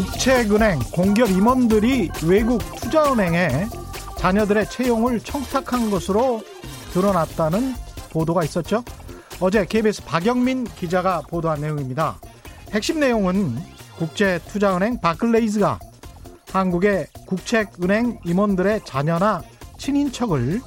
[0.00, 3.66] 국책은행 공기업 임원들이 외국 투자은행에
[4.16, 6.40] 자녀들의 채용을 청탁한 것으로
[6.94, 7.74] 드러났다는
[8.10, 8.82] 보도가 있었죠.
[9.40, 12.18] 어제 KBS 박영민 기자가 보도한 내용입니다.
[12.70, 13.58] 핵심 내용은
[13.98, 15.78] 국제투자은행 바클레이즈가
[16.50, 19.42] 한국의 국책은행 임원들의 자녀나
[19.76, 20.62] 친인척을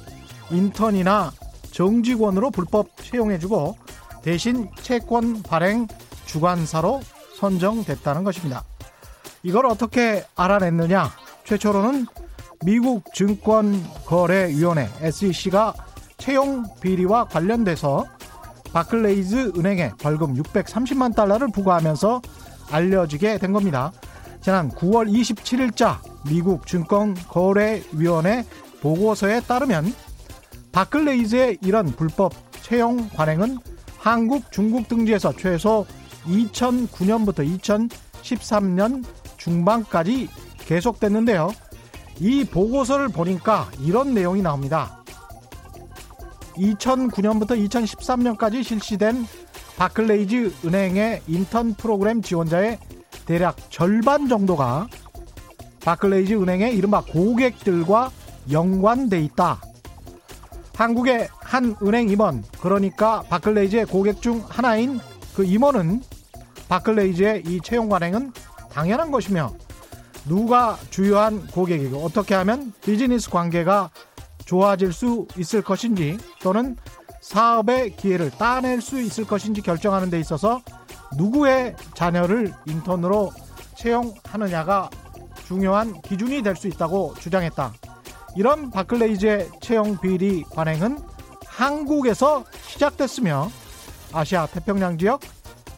[0.52, 1.32] 인턴이나
[1.72, 3.78] 정직원으로 불법 채용해주고
[4.22, 5.88] 대신 채권 발행
[6.24, 7.02] 주관사로
[7.40, 8.62] 선정됐다는 것입니다.
[9.44, 11.10] 이걸 어떻게 알아냈느냐?
[11.44, 12.06] 최초로는
[12.64, 15.74] 미국 증권거래위원회 SEC가
[16.16, 18.06] 채용 비리와 관련돼서
[18.72, 22.22] 바클레이즈 은행에 벌금 630만 달러를 부과하면서
[22.70, 23.92] 알려지게 된 겁니다.
[24.40, 28.46] 지난 9월 27일자 미국 증권거래위원회
[28.80, 29.94] 보고서에 따르면
[30.72, 32.32] 바클레이즈의 이런 불법
[32.62, 33.58] 채용 관행은
[33.98, 35.84] 한국, 중국 등지에서 최소
[36.24, 39.04] 2009년부터 2013년
[39.44, 40.28] 중반까지
[40.58, 41.52] 계속됐는데요.
[42.18, 45.02] 이 보고서를 보니까 이런 내용이 나옵니다.
[46.56, 49.26] 2009년부터 2013년까지 실시된
[49.76, 52.78] 바클레이즈 은행의 인턴 프로그램 지원자의
[53.26, 54.88] 대략 절반 정도가
[55.84, 58.10] 바클레이즈 은행의 이른바 고객들과
[58.50, 59.60] 연관돼 있다.
[60.74, 65.00] 한국의 한 은행 임원, 그러니까 바클레이즈의 고객 중 하나인
[65.34, 66.02] 그 임원은
[66.68, 68.32] 바클레이즈의 이 채용 관행은
[68.74, 69.54] 당연한 것이며
[70.26, 73.90] 누가 주요한 고객이고 어떻게 하면 비즈니스 관계가
[74.44, 76.76] 좋아질 수 있을 것인지 또는
[77.20, 80.60] 사업의 기회를 따낼 수 있을 것인지 결정하는 데 있어서
[81.16, 83.32] 누구의 자녀를 인턴으로
[83.76, 84.90] 채용하느냐가
[85.46, 87.72] 중요한 기준이 될 수 있다고 주장했다.
[88.36, 90.98] 이런 바클레이즈의 채용 비리 관행은
[91.46, 93.50] 한국에서 시작됐으며
[94.12, 95.20] 아시아 태평양 지역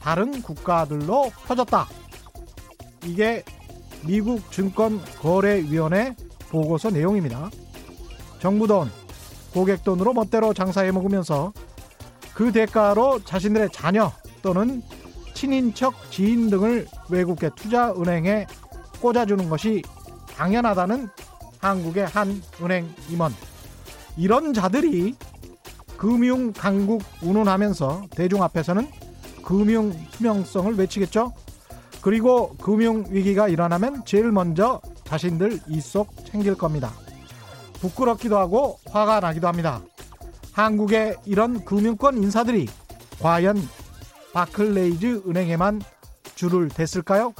[0.00, 1.87] 다른 국가들로 퍼졌다.
[3.06, 3.44] 이게
[4.05, 6.15] 미국 증권거래위원회
[6.50, 7.50] 보고서 내용입니다.
[8.41, 8.91] 정부 돈,
[9.53, 11.53] 고객 돈으로 멋대로 장사해 먹으면서
[12.34, 14.12] 그 대가로 자신들의 자녀
[14.43, 14.83] 또는
[15.34, 18.47] 친인척, 지인 등을 외국계 투자 은행에
[19.00, 19.83] 꽂아주는 것이
[20.37, 21.09] 당연하다는
[21.61, 23.33] 한국의 한 은행 임원.
[24.17, 25.15] 이런 자들이
[25.97, 28.88] 금융 강국 운운하면서 대중 앞에서는
[29.43, 31.33] 금융 투명성을 외치겠죠.
[32.06, 36.93] 그리고 금융 위기가 일어나면 제일 먼저 자신들 이속 챙길 겁니다.
[37.81, 39.83] 부끄럽기도 하고 화가 나기도 합니다.
[40.53, 42.69] 한국의 이런 금융권 인사들이
[43.21, 43.56] 과연
[44.33, 45.83] 바클레이즈 은행에만
[46.37, 47.34] 줄을 댔을까요?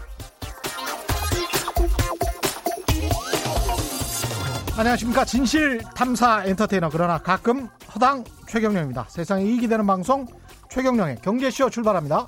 [4.77, 9.07] 안녕하십니까 진실 탐사 엔터테이너 그러나 가끔 허당 최경영입니다.
[9.11, 10.27] 세상에 이익이 되는 방송
[10.71, 12.27] 최경영의 경제쇼 출발합니다.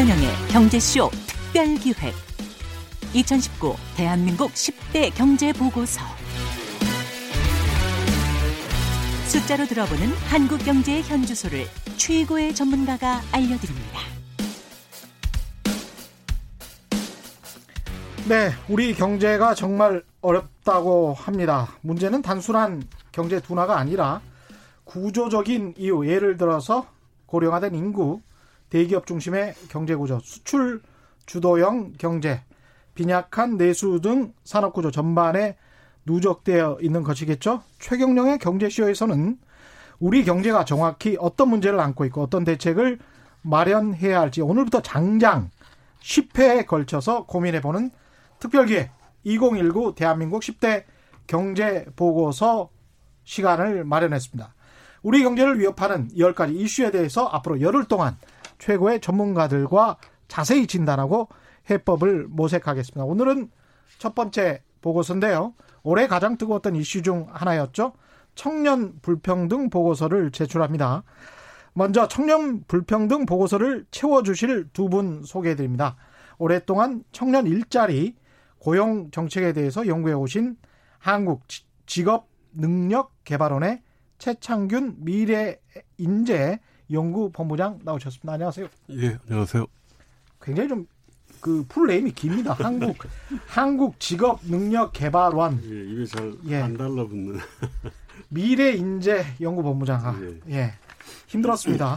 [0.00, 2.14] 최경영의 경제쇼 특별기획
[3.12, 6.00] 2019 대한민국 10대 경제보고서
[9.26, 11.66] 숫자로 들어보는 한국 경제의 현주소를
[11.98, 14.00] 최고의 전문가가 알려드립니다.
[18.26, 21.76] 네, 우리 경제가 정말 어렵다고 합니다.
[21.82, 24.22] 문제는 단순한 경제 둔화가 아니라
[24.84, 26.86] 구조적인 이유, 예를 들어서
[27.26, 28.22] 고령화된 인구,
[28.70, 30.80] 대기업 중심의 경제 구조, 수출
[31.26, 32.42] 주도형 경제,
[32.94, 35.56] 빈약한 내수 등 산업 구조 전반에
[36.06, 37.62] 누적되어 있는 것이겠죠.
[37.78, 39.38] 최경령의 경제쇼에서는
[39.98, 42.98] 우리 경제가 정확히 어떤 문제를 안고 있고 어떤 대책을
[43.42, 45.50] 마련해야 할지 오늘부터 장장
[46.02, 47.90] 10회에 걸쳐서 고민해보는
[48.38, 48.90] 특별기획
[49.24, 50.84] 2019 대한민국 10대
[51.26, 52.70] 경제 보고서
[53.24, 54.54] 시간을 마련했습니다.
[55.02, 58.16] 우리 경제를 위협하는 10가지 이슈에 대해서 앞으로 열흘 동안
[58.60, 59.96] 최고의 전문가들과
[60.28, 61.28] 자세히 진단하고
[61.68, 63.04] 해법을 모색하겠습니다.
[63.04, 63.50] 오늘은
[63.98, 65.54] 첫 번째 보고서인데요.
[65.82, 67.92] 올해 가장 뜨거웠던 이슈 중 하나였죠.
[68.36, 71.02] 청년 불평등 보고서를 제출합니다.
[71.72, 75.96] 먼저 청년 불평등 보고서를 채워주실 두 분 소개해 드립니다.
[76.38, 78.14] 오랫동안 청년 일자리
[78.58, 80.56] 고용 정책에 대해서 연구해 오신
[80.98, 81.42] 한국
[81.86, 83.82] 직업 능력 개발원의
[84.18, 85.58] 최창균 미래
[85.96, 86.60] 인재
[86.92, 88.32] 연구 본부장 나오셨습니다.
[88.32, 88.68] 안녕하세요.
[88.90, 89.66] 예, 안녕하세요.
[90.40, 90.86] 굉장히 좀
[91.40, 92.52] 그 풀네임이 깁니다.
[92.52, 92.96] 한국
[93.48, 95.60] 한국 직업 능력 개발원.
[95.64, 96.60] 예, 입에 잘안 예.
[96.60, 97.38] 달라붙는.
[98.28, 100.06] 미래 인재 연구 본부장.
[100.06, 100.54] 아, 예.
[100.54, 100.72] 예.
[101.26, 101.96] 힘들었습니다.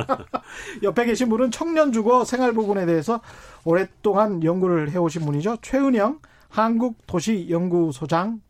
[0.82, 3.20] 옆에 계신 분은 청년 주거 생활 부분에 대해서
[3.64, 5.58] 오랫동안 연구를 해오신 분이죠.
[5.62, 6.18] 최은영
[6.48, 8.40] 한국도시연구소장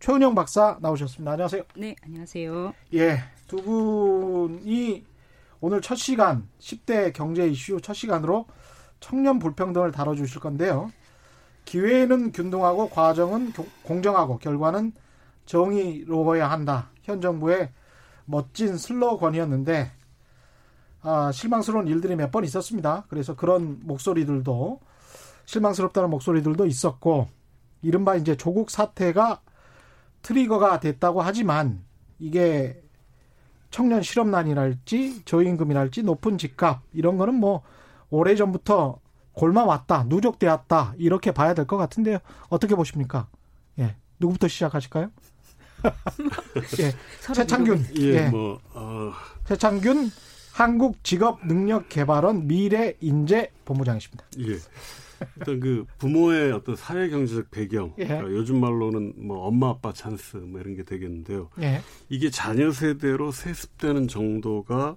[0.00, 1.32] 최은영 박사 나오셨습니다.
[1.32, 1.62] 안녕하세요.
[1.76, 2.72] 네, 안녕하세요.
[2.94, 5.04] 예, 두 분이
[5.62, 8.46] 오늘 첫 시간 10대 경제 이슈 첫 시간으로
[8.98, 10.90] 청년 불평등을 다뤄주실 건데요.
[11.64, 13.52] 기회는 균등하고 과정은
[13.84, 14.92] 공정하고 결과는
[15.46, 16.90] 정의로워야 한다.
[17.02, 17.70] 현 정부의
[18.24, 19.92] 멋진 슬로건이었는데
[21.02, 23.04] 아, 실망스러운 일들이 몇 번 있었습니다.
[23.08, 24.80] 그래서 그런 목소리들도
[25.44, 27.28] 실망스럽다는 목소리들도 있었고
[27.82, 29.40] 이른바 이제 조국 사태가
[30.22, 31.84] 트리거가 됐다고 하지만
[32.18, 32.82] 이게
[33.72, 37.62] 청년 실업난이랄지 저임금이랄지 높은 집값 이런 거는 뭐
[38.10, 39.00] 오래 전부터
[39.32, 42.18] 골마 왔다 누적되었다 이렇게 봐야 될 것 같은데요.
[42.50, 43.26] 어떻게 보십니까?
[43.80, 43.96] 예.
[44.20, 45.10] 누구부터 시작하실까요?
[46.80, 46.92] 예.
[47.34, 47.84] 최창균.
[47.98, 48.28] 예, 예.
[48.28, 49.10] 뭐, 어...
[49.46, 50.10] 최창균
[50.52, 54.24] 한국직업능력개발원 미래인재 본부장이십니다.
[54.40, 54.58] 예.
[55.38, 58.04] 일단 그 부모의 어떤 사회 경제적 배경, 예.
[58.06, 61.50] 그러니까 요즘 말로는 뭐 엄마 아빠 찬스 뭐 이런 게 되겠는데요.
[61.60, 61.80] 예.
[62.08, 64.96] 이게 자녀 세대로 세습되는 정도가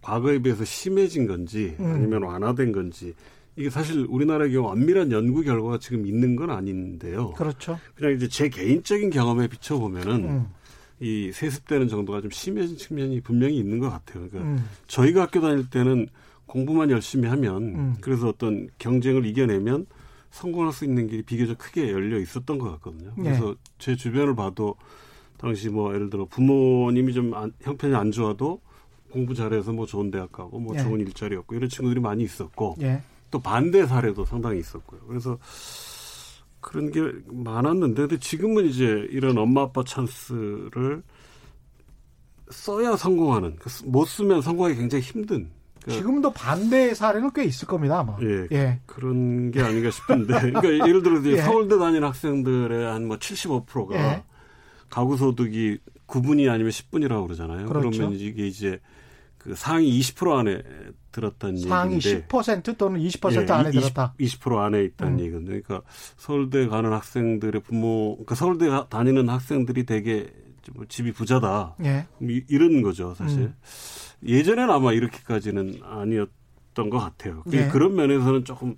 [0.00, 1.86] 과거에 비해서 심해진 건지 음.
[1.86, 3.14] 아니면 완화된 건지
[3.56, 7.32] 이게 사실 우리나라의 경우 엄밀한 연구 결과가 지금 있는 건 아닌데요.
[7.32, 7.78] 그렇죠.
[7.96, 10.46] 그냥 이제 제 개인적인 경험에 비춰보면은 음.
[11.00, 14.28] 이 세습되는 정도가 좀 심해진 측면이 분명히 있는 것 같아요.
[14.28, 14.68] 그러니까 음.
[14.86, 16.08] 저희가 학교 다닐 때는
[16.48, 17.96] 공부만 열심히 하면 음.
[18.00, 19.86] 그래서 어떤 경쟁을 이겨내면
[20.30, 23.12] 성공할 수 있는 길이 비교적 크게 열려 있었던 것 같거든요.
[23.16, 23.22] 네.
[23.22, 24.74] 그래서 제 주변을 봐도
[25.36, 28.60] 당시 뭐 예를 들어 부모님이 좀 안, 형편이 안 좋아도
[29.10, 30.82] 공부 잘해서 뭐 좋은 대학 가고 뭐 예.
[30.82, 33.02] 좋은 일자리였고 이런 친구들이 많이 있었고 예.
[33.30, 35.00] 또 반대 사례도 상당히 있었고요.
[35.06, 35.38] 그래서
[36.60, 41.02] 그런 게 많았는데 근데 지금은 이제 이런 엄마 아빠 찬스를
[42.50, 45.50] 써야 성공하는 그못 쓰면 성공하기 굉장히 힘든
[45.88, 48.16] 그 지금도 반대 사례는 꽤 있을 겁니다 아마.
[48.22, 48.80] 예, 예.
[48.86, 51.36] 그런 게 아닌가 싶은데 그러니까 예를 들어 서 예.
[51.38, 54.22] 서울대 다니는 학생들의 한 뭐 75%가 예.
[54.90, 57.66] 가구 소득이 9분이 아니면 10분이라고 그러잖아요.
[57.66, 57.90] 그렇죠.
[57.90, 58.80] 그러면 이게 이제
[59.38, 60.62] 그 상위 20% 안에
[61.12, 64.14] 들었다는 상위 얘기인데 상위 10% 또는 20% 예, 안에 20, 들었다.
[64.18, 65.20] 20% 안에 있다는 음.
[65.20, 65.46] 얘기거든요.
[65.48, 65.82] 그러니까
[66.16, 70.28] 서울대 가는 학생들의 부모, 그러니까 서울대 다니는 학생들이 되게
[70.74, 71.76] 뭐 집이 부자다.
[71.84, 72.06] 예.
[72.48, 73.40] 이런 거죠, 사실.
[73.40, 73.54] 음.
[74.24, 77.42] 예전에는 아마 이렇게까지는 아니었던 것 같아요.
[77.52, 77.68] 예.
[77.68, 78.76] 그런 면에서는 조금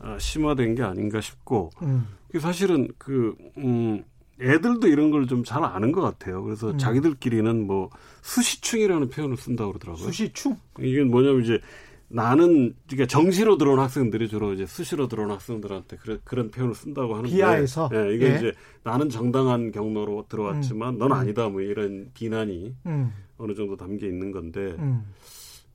[0.00, 2.06] 아, 심화된 게 아닌가 싶고, 음.
[2.38, 4.04] 사실은 그, 음,
[4.40, 6.44] 애들도 이런 걸 좀 잘 아는 것 같아요.
[6.44, 6.78] 그래서 음.
[6.78, 7.90] 자기들끼리는 뭐
[8.22, 10.04] 수시충이라는 표현을 쓴다고 그러더라고요.
[10.06, 10.56] 수시충?
[10.78, 11.60] 이게 뭐냐면 이제
[12.06, 17.34] 나는 그러니까 정시로 들어온 학생들이 주로 이제 수시로 들어온 학생들한테 그런 그런 표현을 쓴다고 하는데
[17.34, 18.36] 비하에서 예, 이게 예.
[18.36, 18.52] 이제
[18.84, 20.98] 나는 정당한 경로로 들어왔지만 음.
[20.98, 23.12] 넌 아니다 뭐 이런 비난이 음.
[23.38, 25.12] 어느 정도 담겨 있는 건데 음.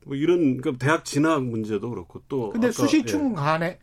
[0.06, 3.36] 뭐 이런 그 대학 진학 문제도 그렇고 또 근데 수시충 예.
[3.36, 3.80] 간에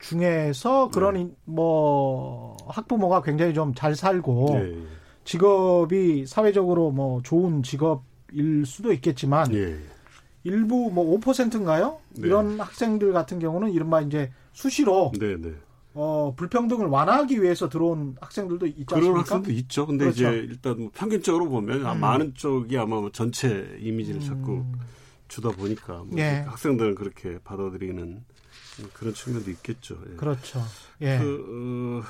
[0.00, 1.28] 중에서 그런 네.
[1.44, 4.74] 뭐 학부모가 굉장히 좀 잘 살고 네.
[5.24, 9.78] 직업이 사회적으로 뭐 좋은 직업일 수도 있겠지만 네.
[10.44, 11.98] 일부 뭐 5%인가요?
[12.16, 15.52] 이런 학생들 같은 경우는 이른바 이제 수시로 네, 네.
[15.94, 19.00] 어, 불평등을 완화하기 위해서 들어온 학생들도 있지 않습니까?
[19.00, 19.86] 그런 학생도 있죠.
[19.86, 20.28] 근데 그렇죠.
[20.28, 22.00] 이제 일단 뭐 평균적으로 보면 음.
[22.00, 24.74] 많은 쪽이 아마 뭐 전체 이미지를 자꾸 음.
[25.28, 26.44] 주다 보니까 뭐 예.
[26.46, 28.24] 학생들은 그렇게 받아들이는
[28.92, 29.98] 그런 측면도 있겠죠.
[30.10, 30.16] 예.
[30.16, 30.60] 그렇죠.
[31.00, 31.18] 예.
[31.18, 32.06] 그, 어,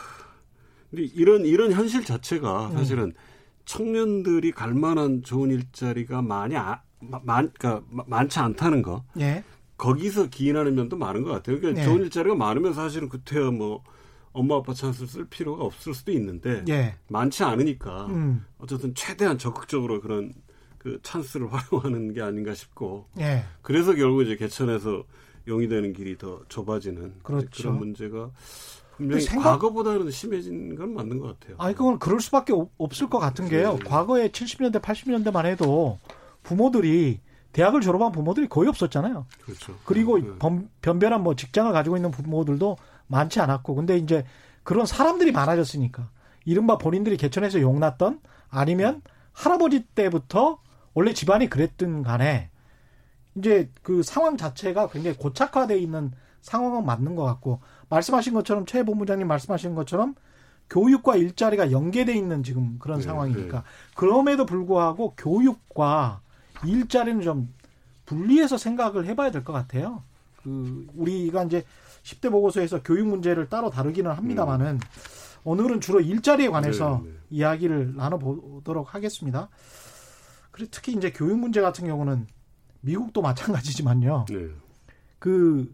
[0.91, 2.73] 근데 이런 이런 현실 자체가 음.
[2.77, 3.13] 사실은 음.
[3.65, 9.05] 청년들이 갈 만한 좋은 일자리가 많이 아, 많, 그러니까 많지 않다는 거.
[9.21, 9.45] 예.
[9.81, 11.59] 거기서 기인하는 면도 많은 것 같아요.
[11.59, 11.87] 그러니까 예.
[11.87, 13.83] 좋은 일자리가 많으면 사실은 그때야 뭐
[14.33, 16.97] 엄마 아빠 찬스를 쓸 필요가 없을 수도 있는데 예.
[17.09, 18.45] 많지 않으니까 음.
[18.59, 20.35] 어쨌든 최대한 적극적으로 그런
[20.77, 23.45] 그 찬스를 활용하는 게 아닌가 싶고 예.
[23.63, 25.05] 그래서 결국 이제 개천에서
[25.49, 27.49] 용이되는 길이 더 좁아지는 그렇죠.
[27.63, 28.31] 그런 문제가
[28.99, 29.45] 분명히 생각...
[29.45, 31.57] 과거보다는 심해진 건 맞는 것 같아요.
[31.59, 33.79] 아니 그건 그럴 수밖에 없을 것 같은 게요.
[33.79, 33.89] 네.
[33.89, 35.99] 과거에 70년대 80년대만 해도
[36.43, 37.21] 부모들이
[37.52, 39.26] 대학을 졸업한 부모들이 거의 없었잖아요.
[39.45, 39.75] 그렇죠.
[39.85, 40.28] 그리고 네.
[40.83, 42.76] 변변한 뭐 직장을 가지고 있는 부모들도
[43.09, 44.25] 많지 않았고, 근데 이제
[44.62, 46.09] 그런 사람들이 많아졌으니까
[46.45, 49.02] 이른바 본인들이 개천에서 용났던 아니면
[49.33, 50.59] 할아버지 때부터
[50.95, 52.50] 원래 집안이 그랬든 간에
[53.37, 59.26] 이제 그 상황 자체가 굉장히 고착화돼 있는 상황은 맞는 것 같고 말씀하신 것처럼 최 본부장님
[59.26, 60.14] 말씀하신 것처럼
[60.69, 63.64] 교육과 일자리가 연계돼 있는 지금 그런 네, 상황이니까 네.
[63.95, 66.21] 그럼에도 불구하고 교육과
[66.64, 67.52] 일자리는 좀
[68.07, 70.02] 분리해서 생각을 해봐야 될 것 같아요.
[70.43, 71.64] 그 우리가 이제
[72.02, 74.81] 10대 보고서에서 교육 문제를 따로 다루기는 합니다만은 음.
[75.45, 77.17] 오늘은 주로 일자리에 관해서 네, 네.
[77.31, 79.49] 이야기를 나눠보도록 하겠습니다.
[80.50, 82.26] 그리고 특히 이제 교육 문제 같은 경우는
[82.81, 84.26] 미국도 마찬가지지만요.
[84.29, 84.49] 네.
[85.19, 85.73] 그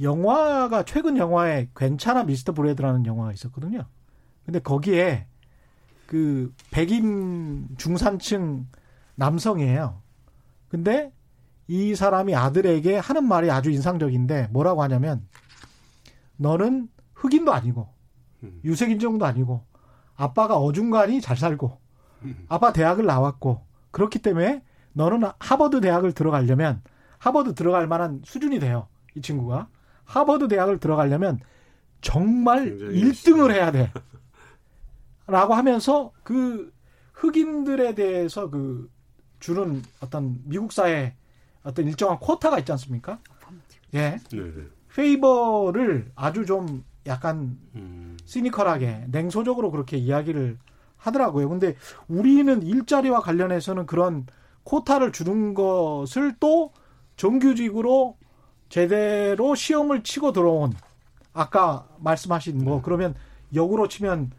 [0.00, 3.84] 영화가 최근 영화에 괜찮아 미스터 브레드라는 영화가 있었거든요.
[4.44, 5.26] 근데 거기에
[6.06, 8.66] 그 백인 중산층
[9.14, 10.00] 남성이에요.
[10.68, 11.12] 근데
[11.66, 15.26] 이 사람이 아들에게 하는 말이 아주 인상적인데 뭐라고 하냐면
[16.36, 17.88] 너는 흑인도 아니고
[18.42, 18.60] 음.
[18.64, 19.64] 유색 인종도 아니고
[20.16, 21.78] 아빠가 어중간히 잘 살고
[22.22, 22.46] 음.
[22.48, 26.82] 아빠 대학을 나왔고 그렇기 때문에 너는 하버드 대학을 들어가려면
[27.18, 28.88] 하버드 들어갈 만한 수준이 돼요.
[29.14, 29.68] 이 친구가
[30.04, 31.38] 하버드 대학을 들어가려면
[32.00, 33.92] 정말 1등을 해야 돼.
[35.26, 36.72] 라고 하면서 그
[37.12, 38.90] 흑인들에 대해서 그
[39.42, 41.14] 주는 어떤 미국 사회
[41.64, 43.18] 어떤 일정한 쿼타가 있지 않습니까?
[43.92, 44.18] 예.
[44.30, 44.50] 네.
[44.94, 48.16] 페이버를 아주 좀 약간 음.
[48.24, 50.58] 시니컬하게 냉소적으로 그렇게 이야기를
[50.96, 51.48] 하더라고요.
[51.48, 51.74] 근데
[52.06, 54.26] 우리는 일자리와 관련해서는 그런
[54.64, 56.72] 쿼타를 주는 것을 또
[57.16, 58.16] 정규직으로
[58.68, 60.72] 제대로 시험을 치고 들어온
[61.32, 62.82] 아까 말씀하신 뭐 네.
[62.84, 63.14] 그러면
[63.54, 64.30] 역으로 치면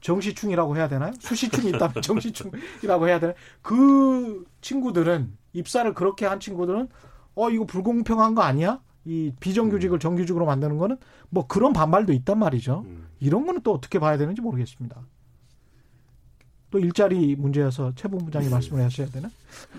[0.00, 1.12] 정시충이라고 해야 되나요?
[1.18, 3.36] 수시충이 있다면 정시충이라고 해야 되나요?
[3.62, 6.88] 그 친구들은 입사를 그렇게 한 친구들은
[7.34, 8.80] 어 이거 불공평한 거 아니야?
[9.04, 10.00] 이 비정규직을 음.
[10.00, 10.96] 정규직으로 만드는 거는
[11.30, 12.82] 뭐 그런 반발도 있단 말이죠.
[12.86, 13.06] 음.
[13.20, 15.00] 이런 거는 또 어떻게 봐야 되는지 모르겠습니다.
[16.70, 18.50] 또 일자리 문제여서 최 본부장이 네.
[18.50, 19.30] 말씀을 하셔야 되나?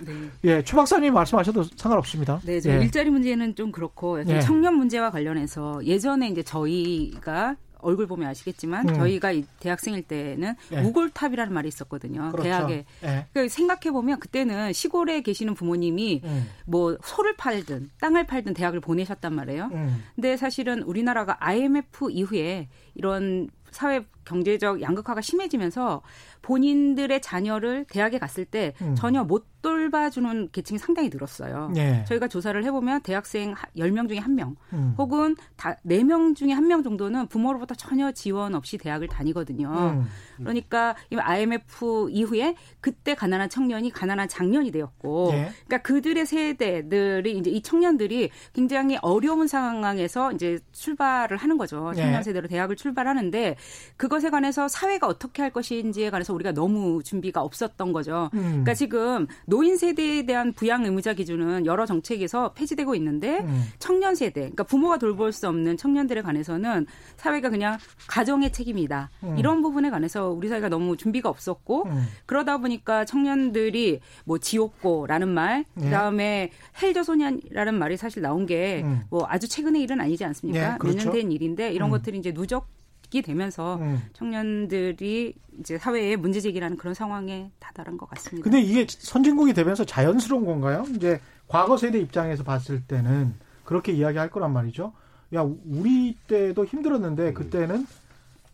[0.06, 0.14] 네.
[0.46, 2.40] 예, 최 박사님 말씀하셔도 상관없습니다.
[2.46, 2.82] 네, 예.
[2.82, 4.40] 일자리 문제는 좀 그렇고 예.
[4.40, 8.96] 청년 문제와 관련해서 예전에 이제 저희가 얼굴 보면 아시겠지만 음.
[8.96, 10.82] 저희가 대학생일 때는 예.
[10.82, 12.32] 우골탑이라는 말이 있었거든요.
[12.32, 12.44] 그렇죠.
[12.44, 12.86] 대학에.
[13.04, 13.26] 예.
[13.32, 16.50] 그러니까 생각해 보면 그때는 시골에 계시는 부모님이 음.
[16.66, 19.70] 뭐 소를 팔든 땅을 팔든 대학을 보내셨단 말이에요.
[19.74, 20.04] 음.
[20.16, 26.02] 근데 사실은 우리나라가 IMF 이후에 이런 사회 경제적 양극화가 심해지면서
[26.42, 28.96] 본인들의 자녀를 대학에 갔을 때 음.
[28.96, 31.72] 전혀 못 돌봐주는 계층이 상당히 늘었어요.
[31.74, 32.06] 네.
[32.08, 34.96] 저희가 조사를 해보면 대학생 10명 중에 1명 음.
[34.98, 39.70] 혹은 다 4명 중에 1명 정도는 부모로부터 전혀 지원 없이 대학을 다니거든요.
[39.70, 40.06] 음.
[40.38, 45.50] 그러니까 IMF 이후에 그때 가난한 청년이 가난한 장년이 되었고 네.
[45.66, 51.92] 그러니까 그들의 세대들이 이제 이 청년들이 굉장히 어려운 상황에서 이제 출발을 하는 거죠.
[51.94, 52.24] 청년 네.
[52.24, 53.57] 세대로 대학을 출발하는데
[53.98, 58.30] 그것에 관해서 사회가 어떻게 할 것인지에 관해서 우리가 너무 준비가 없었던 거죠.
[58.34, 58.42] 음.
[58.42, 63.64] 그러니까 지금 노인 세대에 대한 부양 의무자 기준은 여러 정책에서 폐지되고 있는데 음.
[63.80, 66.86] 청년 세대, 그러니까 부모가 돌볼 수 없는 청년들에 관해서는
[67.16, 69.10] 사회가 그냥 가정의 책임이다.
[69.24, 69.36] 음.
[69.38, 72.06] 이런 부분에 관해서 우리 사회가 너무 준비가 없었고 음.
[72.26, 75.86] 그러다 보니까 청년들이 뭐 지옥고라는 말, 네.
[75.86, 79.26] 그다음에 헬저 소년이라는 말이 사실 나온 게뭐 음.
[79.28, 80.74] 아주 최근의 일은 아니지 않습니까?
[80.74, 80.98] 네, 그렇죠.
[80.98, 81.92] 몇년 된 일인데 이런 음.
[81.92, 82.68] 것들이 이제 누적
[83.14, 84.02] 이 되면서 음.
[84.14, 88.44] 청년들이 이제 사회에 문제 제기라는 그런 상황에 다다른 것 같습니다.
[88.44, 90.86] 근데 이게 선진국이 되면서 자연스러운 건가요?
[90.94, 93.34] 이제 과거 세대 입장에서 봤을 때는
[93.64, 94.92] 그렇게 이야기할 거란 말이죠.
[95.36, 97.34] 야, 우리 때도 힘들었는데 음.
[97.34, 97.88] 그때는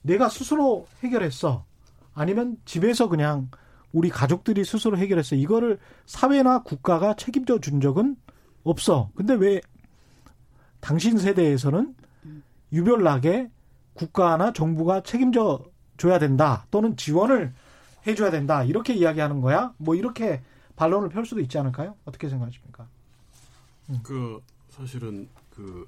[0.03, 1.65] 내가 스스로 해결했어.
[2.13, 3.49] 아니면 집에서 그냥
[3.91, 5.35] 우리 가족들이 스스로 해결했어.
[5.35, 8.15] 이거를 사회나 국가가 책임져 준 적은
[8.63, 9.09] 없어.
[9.15, 9.61] 근데 왜
[10.79, 11.95] 당신 세대에서는
[12.25, 12.43] 음.
[12.71, 13.49] 유별나게
[13.93, 15.63] 국가나 정부가 책임져
[15.97, 17.53] 줘야 된다 또는 지원을
[18.07, 20.41] 해줘야 된다 이렇게 이야기하는 거야 뭐 이렇게
[20.75, 22.87] 반론을 펼 수도 있지 않을까요 어떻게 생각하십니까
[23.89, 23.99] 음.
[24.03, 25.85] 그 사실은 그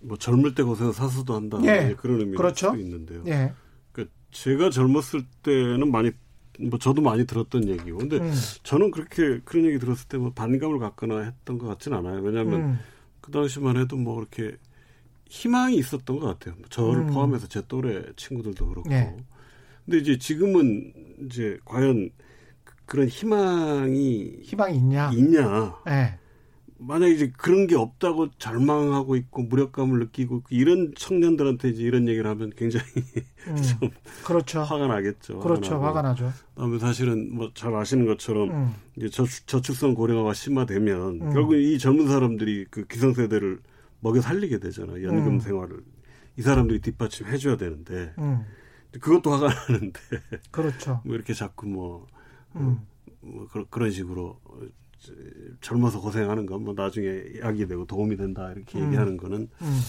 [0.00, 1.94] 뭐 젊을 때 고생 사수도 한다 예.
[1.98, 2.74] 그런 의미가 그렇죠.
[2.74, 3.52] 있는데요 예.
[3.92, 6.10] 그 제가 젊었을 때는 많이
[6.58, 8.32] 뭐 저도 많이 들었던 얘기고 근데 음.
[8.62, 12.78] 저는 그렇게 그런 얘기 들었을 때 뭐 반감을 갖거나 했던 것 같지는 않아요 왜냐하면 음.
[13.20, 14.56] 그 당시만 해도 뭐 그렇게
[15.30, 16.60] 희망이 있었던 것 같아요.
[16.68, 17.06] 저를 음.
[17.06, 18.88] 포함해서 제 또래 친구들도 그렇고.
[18.90, 19.16] 네.
[19.86, 20.92] 근데 이제 지금은
[21.24, 22.10] 이제 과연
[22.64, 25.10] 그, 그런 희망이 희망이 있냐?
[25.14, 25.76] 있냐?
[25.86, 26.18] 네.
[26.82, 32.50] 만약 이제 그런 게 없다고 절망하고 있고 무력감을 느끼고 이런 청년들한테 이제 이런 얘기를 하면
[32.56, 32.86] 굉장히
[33.46, 33.56] 음.
[33.62, 33.90] 좀
[34.24, 34.62] 그렇죠.
[34.62, 35.38] 화가 나겠죠.
[35.38, 35.74] 그렇죠.
[35.74, 36.32] 화가, 화가 나죠.
[36.54, 38.74] 그다음에 사실은 뭐 잘 아시는 것처럼 음.
[38.96, 41.32] 이제 저축, 저축성 고령화가 심화되면 음.
[41.32, 43.60] 결국 이 젊은 사람들이 그 기성세대를
[44.00, 45.02] 먹여 살리게 되잖아요.
[45.06, 45.40] 연금 음.
[45.40, 45.80] 생활을
[46.36, 48.44] 이 사람들이 뒷받침 해 줘야 되는데 음.
[49.00, 50.00] 그것도 화가 나는데
[50.50, 51.00] 그렇죠.
[51.04, 52.06] 뭐 이렇게 자꾸 뭐,
[52.56, 52.80] 음.
[53.20, 54.40] 뭐 그런 식으로
[55.60, 58.86] 젊어서 고생하는 건 뭐 나중에 약이 되고 도움이 된다 이렇게 음.
[58.86, 59.80] 얘기하는 거는 음.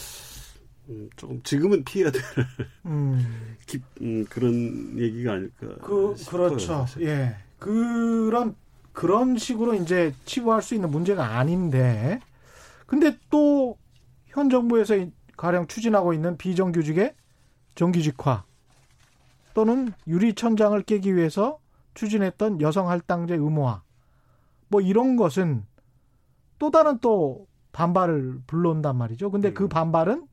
[0.90, 2.22] 음, 조금 지금은 피해야 될
[2.86, 5.68] 음, 그런 얘기가 아닐까.
[5.82, 6.68] 그 싶어요, 그렇죠.
[6.86, 7.04] 사실.
[7.04, 7.36] 예.
[7.60, 8.56] 그런
[8.92, 12.20] 그런 식으로 이제 치부할 수 있는 문제가 아닌데
[12.88, 13.78] 근데 또
[14.32, 14.96] 현 정부에서
[15.38, 17.16] 가령 추진하고 있는 비정규직의
[17.76, 18.44] 정규직화
[19.54, 21.60] 또는 유리천장을 깨기 위해서
[21.94, 23.84] 추진했던 여성 할당제 의무화
[24.70, 25.66] 뭐 이런 것은
[26.60, 29.32] 또 다른 또 반발을 불러온단 말이죠.
[29.32, 29.70] 근데 그 음.
[29.70, 30.28] 반발은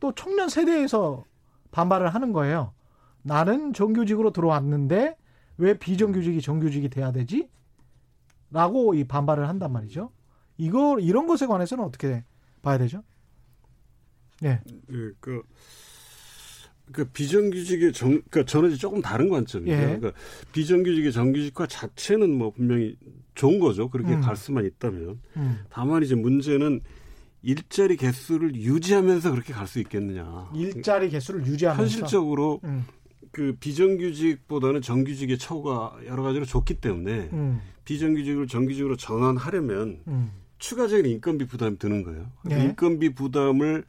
[0.00, 1.24] 또 청년 세대에서
[1.70, 2.72] 반발을 하는 거예요.
[3.22, 5.16] 나는 정규직으로 들어왔는데
[5.58, 7.48] 왜 비정규직이 정규직이 돼야 되지?
[8.50, 10.10] 라고 이 반발을 한단 말이죠.
[10.58, 12.24] 이거 이런 것에 관해서는 어떻게
[12.62, 13.02] 봐야 되죠?
[14.42, 14.60] 네.
[14.66, 15.42] 네, 그,
[16.92, 19.76] 그 비정규직의 정, 그러니까 저는 조금 다른 관점이에요.
[19.76, 19.82] 예.
[19.98, 20.12] 그러니까
[20.52, 22.96] 비정규직의 정규직화 자체는 뭐 분명히
[23.34, 23.88] 좋은 거죠.
[23.88, 24.20] 그렇게 음.
[24.20, 25.20] 갈 수만 있다면.
[25.36, 25.58] 음.
[25.70, 26.80] 다만 이제 문제는
[27.42, 30.50] 일자리 개수를 유지하면서 그렇게 갈 수 있겠느냐.
[30.54, 32.84] 일자리 개수를 유지하면서 현실적으로 음.
[33.30, 37.60] 그 비정규직보다는 정규직의 처우가 여러 가지로 좋기 때문에 음.
[37.84, 40.30] 비정규직을 정규직으로 전환하려면 음.
[40.58, 42.30] 추가적인 인건비 부담이 드는 거예요.
[42.44, 42.62] 네.
[42.64, 43.84] 인건비 부담을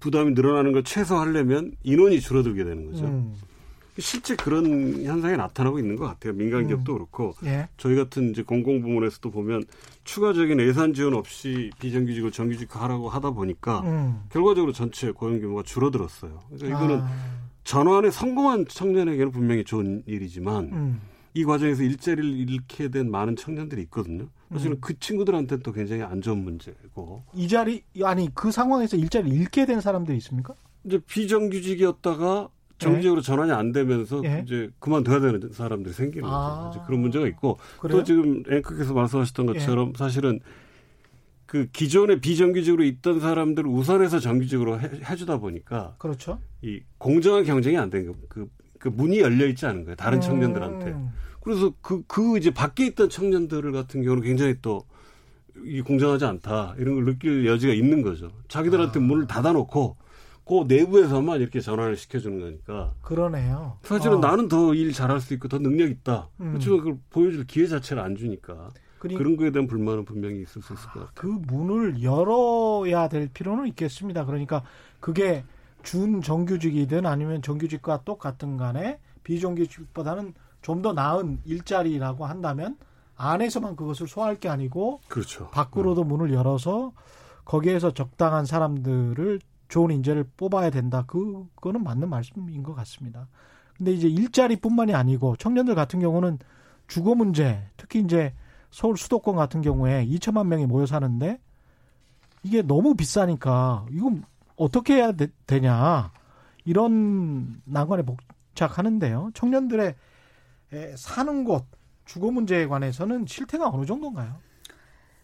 [0.00, 3.04] 부담이 늘어나는 걸 최소화하려면 인원이 줄어들게 되는 거죠.
[3.04, 3.34] 음.
[3.98, 6.34] 실제 그런 현상이 나타나고 있는 것 같아요.
[6.34, 6.98] 민간 기업도 음.
[6.98, 7.68] 그렇고 예.
[7.78, 9.64] 저희 같은 이제 공공 부문에서도 보면
[10.04, 14.20] 추가적인 예산 지원 없이 비정규직을 정규직화하라고 하다 보니까 음.
[14.30, 16.40] 결과적으로 전체 고용 규모가 줄어들었어요.
[16.54, 17.10] 그러니까 이거는 아.
[17.64, 21.00] 전환에 성공한 청년에게는 분명히 좋은 일이지만 음.
[21.36, 24.28] 이 과정에서 일자리를 잃게 된 많은 청년들이 있거든요.
[24.50, 24.80] 사실은 음.
[24.80, 27.24] 그 친구들한테는 또 굉장히 안 좋은 문제고.
[27.34, 30.54] 이 자리 아니 그 상황에서 일자리를 잃게 된 사람들이 있습니까?
[30.84, 33.26] 이제 비정규직이었다가 정규직으로 네.
[33.26, 34.44] 전환이 안 되면서 네.
[34.46, 36.70] 이제 그만둬야 되는 사람들이 생기는 아.
[36.72, 36.82] 거죠.
[36.86, 37.98] 그런 문제가 있고 그래요?
[37.98, 39.98] 또 지금 앵커께서 말씀하셨던 것처럼 네.
[39.98, 40.40] 사실은
[41.44, 46.40] 그 기존에 비정규직으로 있던 사람들을 우선해서 정규직으로 해, 해주다 보니까 그렇죠.
[46.62, 49.96] 이 공정한 경쟁이 안 되는 그, 그 문이 열려 있지 않은 거예요.
[49.96, 50.22] 다른 음.
[50.22, 51.25] 청년들한테.
[51.46, 54.84] 그래서 그, 그 이제 밖에 있던 청년들 같은 경우는 굉장히 또
[55.64, 58.30] 이 공정하지 않다 이런 걸 느낄 여지가 있는 거죠.
[58.48, 59.02] 자기들한테 아.
[59.02, 59.96] 문을 닫아놓고
[60.44, 62.94] 그 내부에서만 이렇게 전환을 시켜주는 거니까.
[63.00, 63.78] 그러네요.
[63.82, 64.20] 사실은 어.
[64.20, 66.28] 나는 더 일 잘할 수 있고 더 능력 있다.
[66.40, 66.50] 음.
[66.50, 68.70] 그렇지만 그걸 보여줄 기회 자체를 안 주니까.
[68.98, 71.10] 그러니까 그런 거에 대한 불만은 분명히 있을 수 있을 것 같아요.
[71.14, 74.24] 그 문을 열어야 될 필요는 있겠습니다.
[74.24, 74.62] 그러니까
[75.00, 75.44] 그게
[75.82, 80.34] 준 정규직이든 아니면 정규직과 똑같은 간에 비정규직보다는
[80.66, 82.76] 좀 더 나은 일자리라고 한다면
[83.14, 85.48] 안에서만 그것을 소화할 게 아니고 그렇죠.
[85.50, 86.08] 밖으로도 음.
[86.08, 86.92] 문을 열어서
[87.44, 91.04] 거기에서 적당한 사람들을 좋은 인재를 뽑아야 된다.
[91.06, 93.28] 그거는 맞는 말씀인 것 같습니다.
[93.76, 96.40] 근데 이제 일자리뿐만이 아니고 청년들 같은 경우는
[96.88, 98.34] 주거 문제, 특히 이제
[98.70, 101.40] 서울 수도권 같은 경우에 2천만 명이 모여 사는데
[102.42, 104.24] 이게 너무 비싸니까 이건
[104.56, 106.10] 어떻게 해야 되, 냐
[106.64, 109.30] 이런 난관에 복착하는데요.
[109.34, 109.94] 청년들의
[110.96, 111.66] 사는 곳,
[112.04, 114.40] 주거 문제에 관해서는 실태가 어느 정도인가요?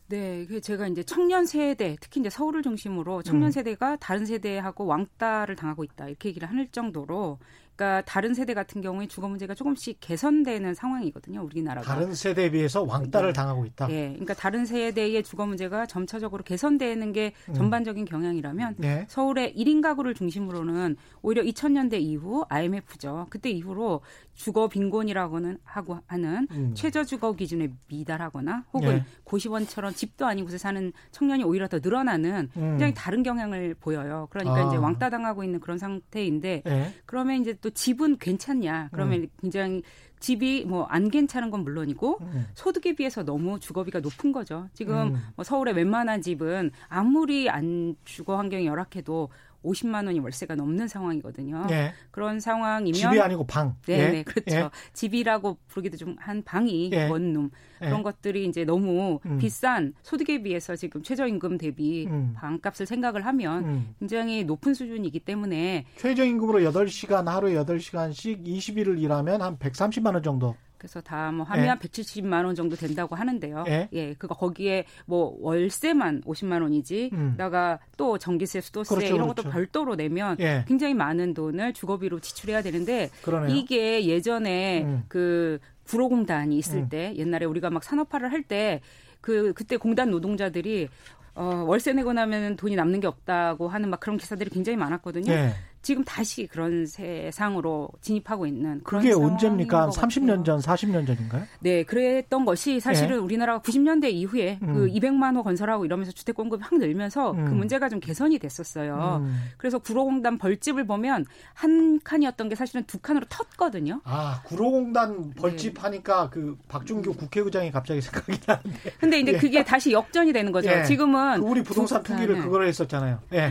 [0.08, 3.50] 네, 그 제가 이제 청년 세대, 특히 이제 서울을 중심으로 청년 음.
[3.50, 7.38] 세대가 다른 세대하고 왕따를 당하고 있다 이렇게 얘기를 할 정도로
[7.76, 11.42] 그러니까 다른 세대 같은 경우에 주거 문제가 조금씩 개선되는 상황이거든요.
[11.42, 11.86] 우리나라가.
[11.94, 13.32] 다른 세대에 비해서 왕따를 네.
[13.32, 13.88] 당하고 있다.
[13.90, 13.92] 예.
[13.92, 14.08] 네.
[14.10, 17.54] 그러니까 다른 세대의 주거 문제가 점차적으로 개선되는 게 음.
[17.54, 19.06] 전반적인 경향이라면 네.
[19.08, 23.26] 서울의 1인 가구를 중심으로는 오히려 2000년대 이후 IMF죠.
[23.30, 24.02] 그때 이후로
[24.34, 26.72] 주거 빈곤이라고는 하고 하는 음.
[26.74, 29.04] 최저 주거 기준에 미달하거나 혹은 네.
[29.24, 32.70] 고시원처럼 집도 아닌 곳에 사는 청년이 오히려 더 늘어나는 음.
[32.70, 34.28] 굉장히 다른 경향을 보여요.
[34.30, 34.68] 그러니까 아.
[34.68, 36.94] 이제 왕따 당하고 있는 그런 상태인데 네.
[37.06, 38.90] 그러면 이제 또 집은 괜찮냐?
[38.92, 39.28] 그러면 음.
[39.40, 39.82] 굉장히
[40.20, 42.46] 집이 뭐 안 괜찮은 건 물론이고 음.
[42.54, 44.68] 소득에 비해서 너무 주거비가 높은 거죠.
[44.74, 45.22] 지금 음.
[45.36, 49.30] 뭐 서울의 웬만한 집은 아무리 안 주거 환경이 열악해도
[49.64, 51.66] 50만 원이 월세가 넘는 상황이거든요.
[51.70, 51.92] 예.
[52.10, 53.76] 그런 상황이면 집이 아니고 방.
[53.86, 54.08] 네, 예.
[54.08, 54.56] 네, 그렇죠.
[54.56, 54.70] 예.
[54.92, 57.08] 집이라고 부르기도 좀 한 방이 예.
[57.08, 57.50] 원룸
[57.82, 57.86] 예.
[57.86, 59.38] 그런 것들이 이제 너무 음.
[59.38, 62.32] 비싼 소득에 비해서 지금 최저임금 대비 음.
[62.36, 63.94] 방값을 생각을 하면 음.
[63.98, 71.00] 굉장히 높은 수준이기 때문에 최저임금으로 8시간 하루에 8시간씩 20일을 일하면 한 130만 원 정도 그래서
[71.00, 71.88] 다 뭐 하면 예.
[71.88, 73.64] 170만 원 정도 된다고 하는데요.
[73.68, 73.88] 예.
[73.92, 74.14] 예.
[74.14, 77.34] 그거 거기에 뭐 월세만 50만 원이지, 음.
[77.38, 79.54] 다가 또 전기세, 수도세 그렇죠, 이런 것도 그렇죠.
[79.56, 80.64] 별도로 내면 예.
[80.66, 83.54] 굉장히 많은 돈을 주거비로 지출해야 되는데 그러네요.
[83.54, 85.04] 이게 예전에 음.
[85.08, 86.88] 그 구로공단이 있을 음.
[86.88, 88.80] 때 옛날에 우리가 막 산업화를 할 때
[89.22, 90.88] 그 그때 공단 노동자들이
[91.34, 95.32] 어, 월세 내고 나면 돈이 남는 게 없다고 하는 막 그런 기사들이 굉장히 많았거든요.
[95.32, 95.54] 네.
[95.82, 99.90] 지금 다시 그런 세상으로 진입하고 있는 그런 그게 언제입니까?
[99.90, 101.42] 30년 전, 40년 전인가요?
[101.58, 103.22] 네, 그랬던 것이 사실은 네.
[103.22, 104.74] 우리나라가 90년대 이후에 음.
[104.74, 107.44] 그 200만 호 건설하고 이러면서 주택 공급이 확 늘면서 그 음.
[107.46, 109.22] 그 문제가 좀 개선이 됐었어요.
[109.22, 109.42] 음.
[109.56, 114.00] 그래서 구로공단 벌집을 보면 한 칸이었던 게 사실은 두 칸으로 텄거든요.
[114.04, 115.80] 아, 구로공단 벌집 네.
[115.80, 118.92] 하니까 그 박준규 국회의장이 갑자기 생각이 나는데.
[119.00, 119.36] 근데 이제 예.
[119.36, 120.70] 그게 다시 역전이 되는 거죠.
[120.70, 120.84] 예.
[120.84, 123.18] 지금은 그 우리 부동산 투기를 그거로 했었잖아요.
[123.32, 123.50] 예.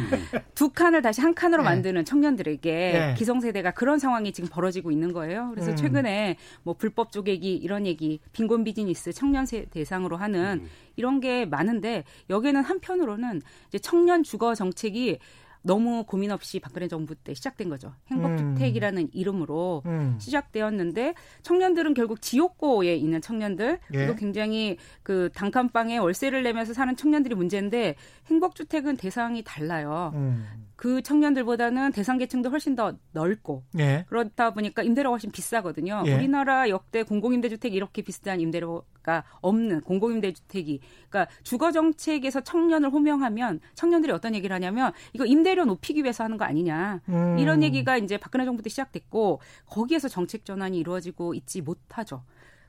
[0.56, 1.66] 두 칸을 다시 한 칸으로 예.
[1.66, 3.14] 만드는 청 청년들에게 네.
[3.18, 5.50] 기성세대가 그런 상황이 지금 벌어지고 있는 거예요.
[5.52, 5.76] 그래서 음.
[5.76, 10.70] 최근에 뭐 불법 쪼개기 이런 얘기, 빈곤 비즈니스 청년 세 대상으로 하는 음.
[10.96, 15.18] 이런 게 많은데 여기에는 한편으로는 이제 청년 주거 정책이
[15.64, 17.94] 너무 고민 없이 박근혜 정부 때 시작된 거죠.
[18.08, 19.10] 행복주택이라는 음.
[19.14, 20.18] 이름으로 음.
[20.20, 23.98] 시작되었는데 청년들은 결국 지옥고에 있는 청년들 예.
[23.98, 27.96] 그리고 굉장히 그 단칸방에 월세를 내면서 사는 청년들이 문제인데
[28.28, 30.12] 행복주택은 대상이 달라요.
[30.16, 30.48] 음.
[30.82, 34.04] 그 청년들보다는 대상 계층도 훨씬 더 넓고 예.
[34.10, 36.02] 그렇다 보니까 임대료가 훨씬 비싸거든요.
[36.08, 36.16] 예.
[36.16, 44.34] 우리나라 역대 공공임대주택 이렇게 비싼 임대료가 없는 공공임대주택이 그러니까 주거 정책에서 청년을 호명하면 청년들이 어떤
[44.34, 47.38] 얘기를 하냐면 이거 임대료 높이기 위해서 하는 거 아니냐 음.
[47.38, 52.24] 이런 얘기가 이제 박근혜 정부 때 시작됐고 거기에서 정책 전환이 이루어지고 있지 못하죠.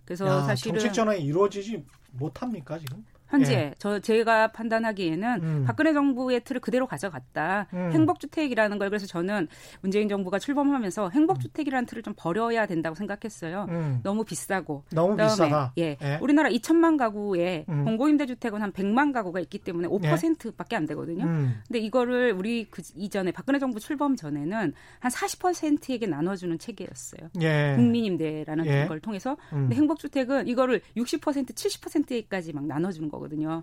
[0.04, 3.06] 그래서 야, 사실은 정책 전환이 이루어지지 못합니까 지금?
[3.32, 3.74] 현재 예.
[3.78, 5.64] 저 제가 판단하기에는 음.
[5.66, 7.66] 박근혜 정부의 틀을 그대로 가져갔다.
[7.72, 7.90] 음.
[7.92, 9.48] 행복주택이라는 걸 그래서 저는
[9.80, 13.66] 문재인 정부가 출범하면서 행복주택이라는 틀을 좀 버려야 된다고 생각했어요.
[13.70, 14.00] 음.
[14.02, 15.72] 너무 비싸고 너무 비싸다.
[15.78, 15.96] 예.
[16.02, 16.18] 예.
[16.20, 17.86] 우리나라 2천만 가구에 음.
[17.86, 21.24] 공고임대주택은 한 100만 가구가 있기 때문에 5%밖에 안 되거든요.
[21.24, 21.62] 음.
[21.66, 27.30] 근데 이거를 우리 그 이전에 박근혜 정부 출범 전에는 한 40%에게 나눠주는 체계였어요.
[27.40, 27.72] 예.
[27.76, 28.86] 국민임대라는 예.
[28.86, 29.38] 걸 통해서.
[29.54, 29.62] 음.
[29.62, 33.21] 근데 행복주택은 이거를 60% 70%까지 막 나눠주는 거.
[33.22, 33.62] 거거든요.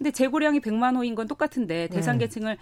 [0.00, 2.18] 근데 재고량이 100만 호인 건 똑같은데 대상 음.
[2.20, 2.56] 계층을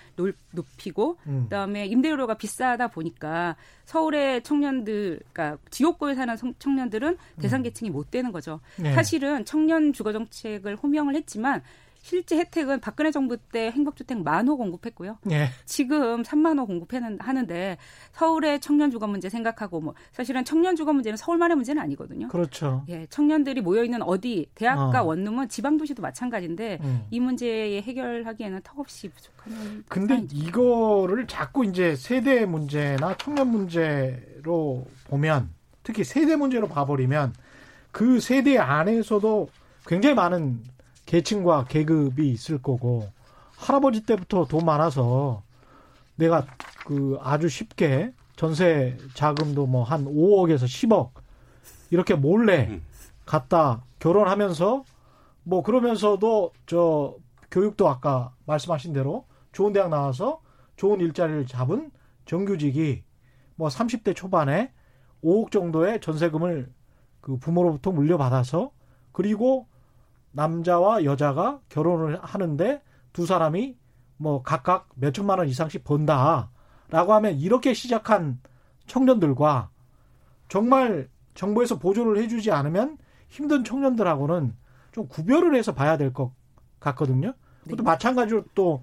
[0.50, 1.42] 높이고 음.
[1.44, 7.62] 그다음에 임대료가 비싸다 보니까 서울의 청년들 그러니까 지역구에 사는 청년들은 대상 음.
[7.62, 8.58] 계층이 못 되는 거죠.
[8.76, 8.92] 네.
[8.92, 11.62] 사실은 청년 주거 정책을 호명을 했지만
[12.02, 15.18] 실제 혜택은 박근혜 정부 때 행복주택 만 호 공급했고요.
[15.30, 15.48] 예.
[15.66, 17.76] 지금 3만 호 공급하는데
[18.12, 22.28] 서울의 청년 주거 문제 생각하고 뭐 사실은 청년 주거 문제는 서울만의 문제는 아니거든요.
[22.28, 22.84] 그렇죠.
[22.88, 25.04] 예, 청년들이 모여 있는 어디 대학과 어.
[25.06, 27.02] 원룸은 지방 도시도 마찬가지인데 음.
[27.10, 29.84] 이 문제에 해결하기에는 턱없이 부족한.
[29.88, 30.36] 근데 상황이죠.
[30.36, 35.50] 이거를 자꾸 이제 세대 문제나 청년 문제로 보면
[35.82, 37.34] 특히 세대 문제로 봐버리면
[37.92, 39.48] 그 세대 안에서도
[39.86, 40.62] 굉장히 많은
[41.08, 43.08] 계층과 계급이 있을 거고
[43.56, 45.42] 할아버지 때부터 돈 많아서
[46.16, 46.44] 내가
[46.84, 51.12] 그 아주 쉽게 전세 자금도 뭐 한 5억에서 10억
[51.90, 52.84] 이렇게 몰래 음.
[53.24, 54.84] 갖다 결혼하면서
[55.44, 57.16] 뭐 그러면서도 저
[57.50, 60.42] 교육도 아까 말씀하신 대로 좋은 대학 나와서
[60.76, 61.90] 좋은 일자리를 잡은
[62.26, 63.02] 정규직이
[63.56, 64.72] 뭐 30대 초반에
[65.24, 66.70] 5억 정도의 전세금을
[67.22, 68.72] 그 부모로부터 물려받아서
[69.12, 69.66] 그리고
[70.32, 73.76] 남자와 여자가 결혼을 하는데 두 사람이
[74.16, 78.40] 뭐 각각 몇 천만 원 이상씩 번다라고 하면 이렇게 시작한
[78.86, 79.70] 청년들과
[80.48, 84.56] 정말 정부에서 보조를 해주지 않으면 힘든 청년들하고는
[84.92, 86.32] 좀 구별을 해서 봐야 될 것
[86.80, 87.34] 같거든요.
[87.64, 87.82] 그것도 네.
[87.82, 88.82] 마찬가지로 또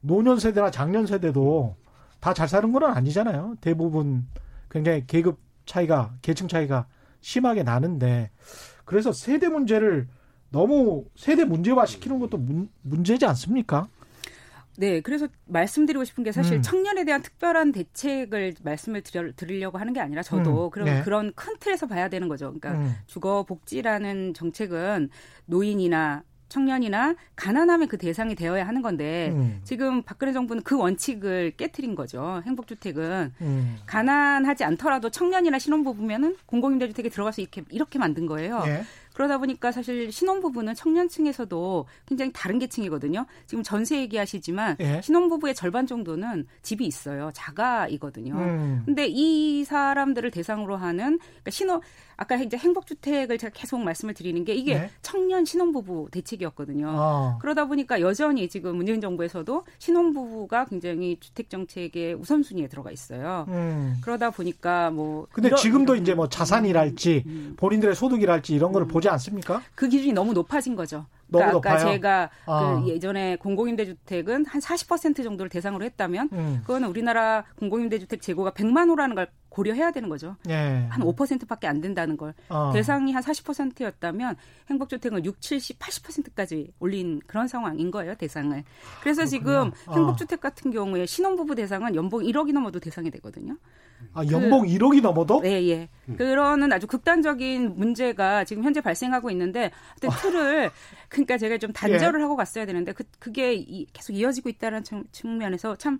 [0.00, 1.76] 노년 세대나 장년 세대도
[2.20, 3.56] 다 잘 사는 건 아니잖아요.
[3.60, 4.26] 대부분
[4.70, 6.86] 굉장히 계급 차이가 계층 차이가
[7.20, 8.30] 심하게 나는데
[8.84, 10.08] 그래서 세대 문제를
[10.52, 13.88] 너무 세대 문제화 시키는 것도 문, 문제지 않습니까?
[14.76, 16.62] 네, 그래서 말씀드리고 싶은 게 사실 음.
[16.62, 20.70] 청년에 대한 특별한 대책을 말씀을 드려, 드리려고 하는 게 아니라 저도 음.
[20.70, 21.02] 그런 네.
[21.02, 22.52] 그런 큰 틀에서 봐야 되는 거죠.
[22.52, 22.94] 그러니까 음.
[23.06, 25.10] 주거 복지라는 정책은
[25.46, 29.60] 노인이나 청년이나 가난하면 그 대상이 되어야 하는 건데 음.
[29.64, 32.42] 지금 박근혜 정부는 그 원칙을 깨뜨린 거죠.
[32.44, 33.76] 행복주택은 음.
[33.86, 38.62] 가난하지 않더라도 청년이나 신혼부부면은 공공임대주택에 들어가서 이렇게 이렇게 만든 거예요.
[38.66, 38.82] 예.
[39.14, 43.26] 그러다 보니까 사실 신혼부부는 청년층에서도 굉장히 다른 계층이거든요.
[43.46, 45.00] 지금 전세 얘기하시지만 예.
[45.02, 47.30] 신혼부부의 절반 정도는 집이 있어요.
[47.34, 48.34] 자가이거든요.
[48.34, 48.82] 음.
[48.84, 51.80] 근데 이 사람들을 대상으로 하는 그러니까 신혼
[52.22, 54.90] 아까 이제 행복주택을 제가 계속 말씀을 드리는 게 이게 네?
[55.02, 56.88] 청년 신혼부부 대책이었거든요.
[56.88, 57.38] 어.
[57.40, 63.46] 그러다 보니까 여전히 지금 문재인 정부에서도 신혼부부가 굉장히 주택 정책의 우선순위에 들어가 있어요.
[63.48, 63.98] 음.
[64.02, 67.54] 그러다 보니까 뭐 근데 이런, 지금도 이런, 이제 뭐 자산이랄지 음, 음.
[67.56, 68.88] 본인들의 소득이랄지 이런 거를 음.
[68.88, 69.60] 보지 않습니까?
[69.74, 71.06] 그 기준이 너무 높아진 거죠.
[71.28, 72.82] 그러니까 아까 제가 아.
[72.84, 76.60] 그 예전에 공공임대주택은 한 40% 정도를 대상으로 했다면 음.
[76.60, 80.36] 그거는 우리나라 공공임대주택 재고가 100만 호라는 걸 고려해야 되는 거죠.
[80.48, 80.86] 예.
[80.88, 82.32] 한 5%밖에 안 된다는 걸.
[82.48, 82.70] 어.
[82.72, 84.36] 대상이 한 40%였다면
[84.70, 88.64] 행복주택은 6, 70, 80%까지 올린 그런 상황인 거예요, 대상을.
[89.02, 89.94] 그래서 아, 지금 어.
[89.94, 93.56] 행복주택 같은 경우에 신혼부부 대상은 연봉 1억이 넘어도 대상이 되거든요.
[94.14, 95.40] 아, 연봉 그, 1억이 넘어도?
[95.40, 95.88] 네, 예.
[96.08, 96.16] 음.
[96.16, 100.16] 그러는 아주 극단적인 문제가 지금 현재 발생하고 있는데 하여튼 아.
[100.16, 100.70] 틀을
[101.08, 102.22] 그러니까 제가 좀 단절을 예.
[102.22, 105.98] 하고 갔어야 되는데 그 그게 이, 계속 이어지고 있다는 측면에서 참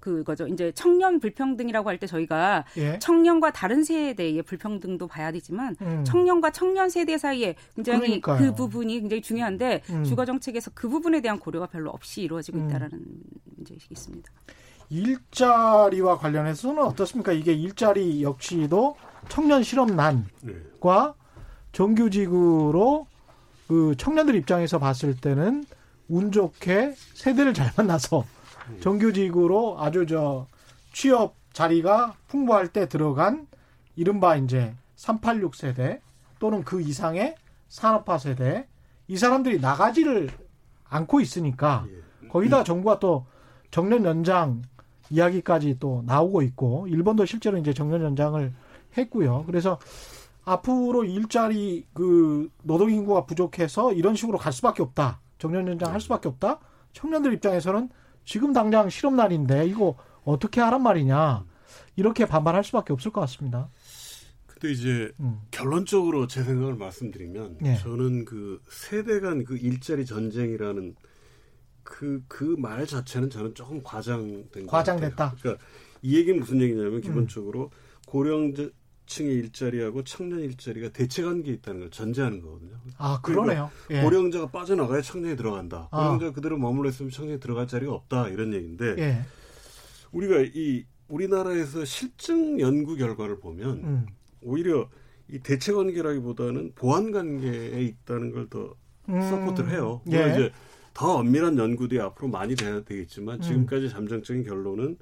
[0.00, 0.46] 그거죠.
[0.48, 2.98] 이제 청년 불평등이라고 할 때 저희가 예.
[2.98, 6.02] 청년과 다른 세대의 불평등도 봐야 되지만 음.
[6.04, 8.38] 청년과 청년 세대 사이에 굉장히 그러니까요.
[8.38, 10.04] 그 부분이 굉장히 중요한데 음.
[10.04, 12.66] 주거 정책에서 그 부분에 대한 고려가 별로 없이 이루어지고 음.
[12.68, 13.20] 있다라는 음.
[13.56, 14.30] 문제가 있습니다.
[14.88, 17.32] 일자리와 관련해서는 어떻습니까?
[17.32, 18.96] 이게 일자리 역시도
[19.28, 21.14] 청년 실업난과
[21.72, 23.06] 정규직으로
[23.68, 25.64] 그 청년들 입장에서 봤을 때는
[26.08, 28.24] 운 좋게 세대를 잘 만나서
[28.80, 30.46] 정규직으로 아주 저
[30.92, 33.46] 취업 자리가 풍부할 때 들어간
[33.96, 36.00] 이른바 이제 386 세대
[36.38, 37.34] 또는 그 이상의
[37.68, 38.66] 산업화 세대
[39.08, 40.30] 이 사람들이 나가지를
[40.88, 42.28] 않고 있으니까 예.
[42.28, 43.26] 거기다 정부가 또
[43.70, 44.62] 정년 연장
[45.10, 48.52] 이야기까지 또 나오고 있고 일본도 실제로 이제 정년 연장을
[48.96, 49.44] 했고요.
[49.46, 49.78] 그래서
[50.44, 55.20] 앞으로 일자리 그 노동 인구가 부족해서 이런 식으로 갈 수밖에 없다.
[55.38, 56.58] 정년 연장 할 수밖에 없다.
[56.92, 57.88] 청년들 입장에서는
[58.30, 61.44] 지금 당장 실업 날인데 이거 어떻게 하란 말이냐.
[61.96, 63.68] 이렇게 반발할 수밖에 없을 것 같습니다.
[64.46, 65.40] 근데 이제 음.
[65.50, 67.76] 결론적으로 제 생각을 말씀드리면 네.
[67.78, 70.94] 저는 그 세대 간 그 일자리 전쟁이라는
[71.82, 75.34] 그 그 말 자체는 저는 조금 과장된 과장됐다.
[75.40, 75.64] 그러니까
[76.00, 77.00] 이 얘기는 무슨 얘기냐면 음.
[77.00, 77.70] 기본적으로 음.
[78.06, 78.54] 고령
[79.10, 82.76] 층의 일자리하고 청년 일자리가 대체 관계에 있다는 걸 전제하는 거거든요.
[82.96, 83.68] 아 그러네요.
[83.90, 84.02] 예.
[84.02, 85.88] 고령자가 빠져나가야 청년이 들어간다.
[85.90, 86.04] 아.
[86.04, 89.22] 고령자가 그대로 머물러 있으면 청년이 들어갈 자리가 없다 이런 얘기인데 예.
[90.12, 94.06] 우리가 이 우리나라에서 실증 연구 결과를 보면 음.
[94.42, 94.88] 오히려
[95.28, 98.76] 이 대체 관계라기보다는 보완 관계에 있다는 걸 더
[99.08, 99.20] 음.
[99.20, 100.02] support를 해요.
[100.12, 100.30] 예.
[100.30, 100.52] 이제
[100.94, 103.40] 더 엄밀한 연구들이 앞으로 많이 돼야 되겠지만 음.
[103.40, 104.98] 지금까지 잠정적인 결론은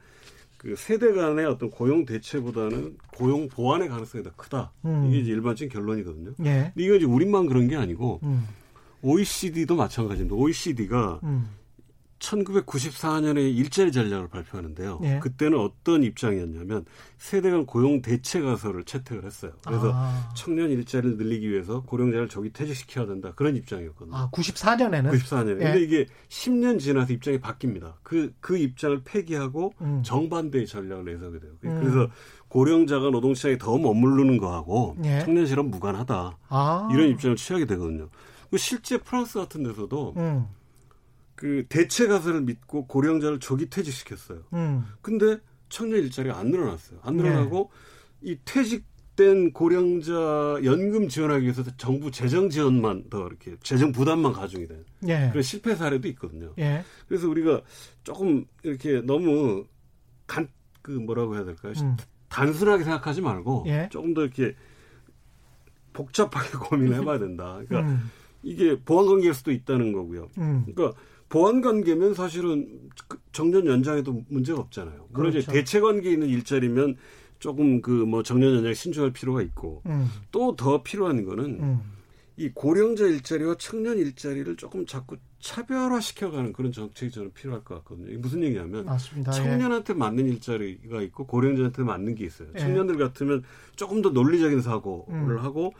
[0.58, 4.72] 그 세대 간의 어떤 고용 대체보다는 고용 보완의 가능성이 더 크다.
[4.84, 5.06] 음.
[5.08, 6.32] 이게 이제 일반적인 결론이거든요.
[6.44, 6.72] 예.
[6.74, 8.46] 근데 이거 이제 우리만 그런 게 아니고 음.
[9.02, 10.34] OECD도 마찬가지입니다.
[10.34, 11.48] OECD가 음.
[12.18, 15.00] 1994년에 일자리 전략을 발표하는데요.
[15.04, 15.18] 예.
[15.20, 16.85] 그때는 어떤 입장이었냐면
[17.16, 19.52] 세대 간 고용 대체 가설을 채택을 했어요.
[19.64, 20.31] 그래서 아.
[20.37, 23.33] 청년 일자리를 늘리기 위해서 고령자를 저기 퇴직시켜야 된다.
[23.37, 24.16] 그런 입장이었거든요.
[24.16, 25.61] 아, 94년에는 94년에.
[25.61, 25.64] 예.
[25.64, 27.94] 근데 이게 10년 지나서 입장이 바뀝니다.
[28.02, 30.02] 그 그 입장을 폐기하고 음.
[30.02, 31.52] 정반대의 전략을 내세우게 돼요.
[31.64, 31.81] 음.
[31.81, 32.09] 그래서
[32.48, 35.20] 고령자가 노동시장에 더 머무르는 거하고 예.
[35.20, 36.38] 청년 실업 무관하다.
[36.48, 36.88] 아.
[36.92, 38.09] 이런 입장을 취하게 되거든요.
[38.50, 40.46] 그 실제 프랑스 같은 데서도 음.
[41.38, 44.40] 그 대체 가설을 믿고 고령자를 조기 퇴직시켰어요.
[44.55, 44.85] 음.
[45.01, 46.98] 근데 청년 일자리가 안 늘어났어요.
[47.03, 47.70] 안 늘어나고
[48.20, 48.31] 네.
[48.33, 54.85] 이 퇴직된 고령자 연금 지원하기 위해서 정부 재정 지원만 더 이렇게 재정 부담만 가중이 된
[55.01, 55.29] 네.
[55.31, 56.53] 그런 실패 사례도 있거든요.
[56.57, 56.83] 네.
[57.07, 57.62] 그래서 우리가
[58.03, 59.64] 조금 이렇게 너무
[60.27, 60.48] 간
[60.88, 61.74] 그 뭐라고 해야 될까요?
[61.83, 61.96] 음.
[62.31, 63.90] 단순하게 생각하지 말고 예.
[63.92, 64.57] 조금 더 이렇게
[65.92, 67.61] 복잡하게 고민을 해봐야 된다.
[67.68, 68.11] 그러니까 음.
[68.42, 70.31] 이게 보완 관계일 수도 있다는 거고요.
[70.38, 70.64] 음.
[70.64, 75.08] 그러니까 보완 관계면 사실은 그 정년 연장에도 문제가 없잖아요.
[75.10, 75.38] 물론 그렇죠.
[75.38, 76.96] 이제 대체 관계에 있는 일자리면
[77.38, 80.08] 조금 그 뭐 정년 연장 신중할 필요가 있고 음.
[80.32, 81.80] 또더 필요한 거는 음.
[82.36, 88.08] 이 고령자 일자리와 청년 일자리를 조금 자꾸 차별화 시켜가는 그런 정책이 저는 필요할 것 같거든요.
[88.08, 89.32] 이게 무슨 얘기냐면 맞습니다.
[89.32, 89.36] 예.
[89.36, 89.98] 청년한테 예.
[89.98, 92.48] 맞는 일자리가 있고 고령자한테 맞는 게 있어요.
[92.54, 92.58] 예.
[92.60, 93.42] 청년들 같으면
[93.76, 95.38] 조금 더 논리적인 사고를 음.
[95.38, 95.72] 하고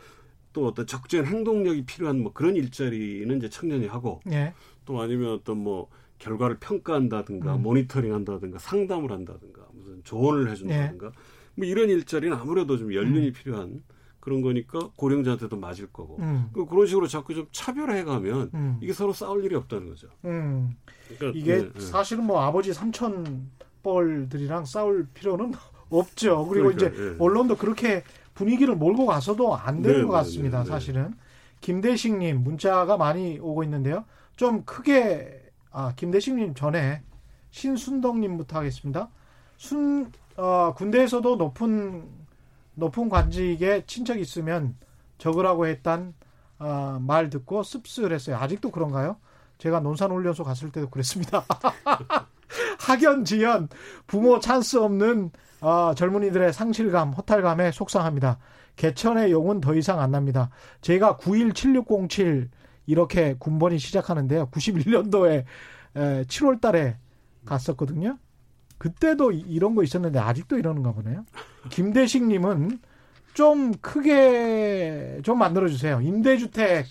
[0.53, 4.53] 또 어떤 적절한 행동력이 필요한 뭐 그런 일자리는 이제 청년이 하고 예.
[4.85, 7.63] 또 아니면 어떤 뭐 결과를 평가한다든가 음.
[7.63, 11.15] 모니터링 한다든가 상담을 한다든가 무슨 조언을 해준다든가 네.
[11.55, 13.33] 뭐 이런 일자리는 아무래도 좀 연륜이 음.
[13.33, 13.83] 필요한
[14.19, 16.49] 그런 거니까 고령자한테도 맞을 거고 음.
[16.53, 18.77] 그 그런 식으로 자꾸 좀 차별해 가면 음.
[18.81, 20.07] 이게 서로 싸울 일이 없다는 거죠.
[20.25, 20.75] 음.
[21.17, 21.79] 그러니까 이게 네, 네.
[21.79, 23.49] 사실은 뭐 아버지 삼촌
[23.81, 25.53] 뻘들이랑 싸울 필요는
[25.89, 26.45] 없죠.
[26.47, 27.15] 그리고 그러니까, 이제 네.
[27.17, 28.03] 언론도 그렇게
[28.39, 30.63] 분위기를 몰고 가서도 안 되는 네, 것 네, 같습니다.
[30.63, 31.13] 사실은
[31.59, 34.05] 김대식님 문자가 많이 오고 있는데요.
[34.37, 37.03] 좀 크게 아 김대식님 전에
[37.51, 39.09] 신순덕님부터 하겠습니다.
[39.57, 42.07] 순 어, 군대에서도 높은
[42.75, 44.77] 높은 관직에 친척 있으면
[45.17, 46.13] 적으라고 했단
[46.59, 48.37] 어, 말 듣고 씁쓸했어요.
[48.37, 49.17] 아직도 그런가요?
[49.57, 51.43] 제가 논산훈련소 갔을 때도 그랬습니다.
[52.79, 53.67] 학연 지연
[54.07, 58.37] 부모 찬스 없는 어, 젊은이들의 상실감, 허탈감에 속상합니다.
[58.75, 60.49] 개천의 용은 더 이상 안 납니다.
[60.81, 62.49] 제가 917607
[62.85, 64.49] 이렇게 군번이 시작하는데요.
[64.49, 65.43] 91년도에
[65.93, 66.97] 7월 달에
[67.45, 68.17] 갔었거든요.
[68.77, 71.25] 그때도 이런 거 있었는데 아직도 이러는가 보네요.
[71.69, 72.79] 김대식 님은
[73.33, 75.99] 좀 크게 좀 만들어 주세요.
[76.01, 76.85] 임대주택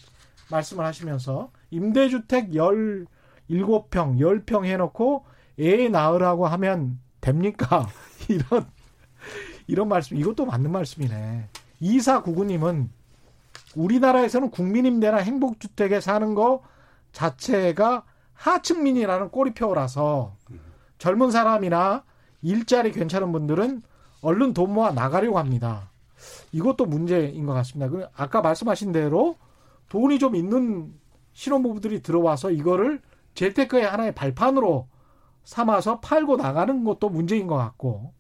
[0.51, 3.07] 말씀을 하시면서 임대주택 17평,
[3.51, 5.25] 10평 해 놓고
[5.59, 7.89] 애 낳으라고 하면 됩니까?
[8.31, 8.67] 이런
[9.67, 11.49] 이런 말씀 이것도 맞는 말씀이네.
[11.81, 12.91] 이사 구구님은
[13.77, 16.62] 우리나라에서는 국민임대나 행복주택에 사는 거
[17.12, 20.37] 자체가 하층민이라는 꼬리표라서
[20.99, 22.05] 젊은 사람이나
[22.43, 23.83] 일자리 괜찮은 분들은
[24.23, 25.91] 얼른 돈 모아 나가려고 합니다.
[26.53, 27.91] 이것도 문제인 것 같습니다.
[27.91, 29.37] 그 아까 말씀하신 대로
[29.88, 30.93] 돈이 좀 있는
[31.33, 33.01] 신혼부부들이 들어와서 이거를
[33.35, 34.88] 재테크의 하나의 발판으로
[35.45, 38.12] 삼아서 팔고 나가는 것도 문제인 것 같고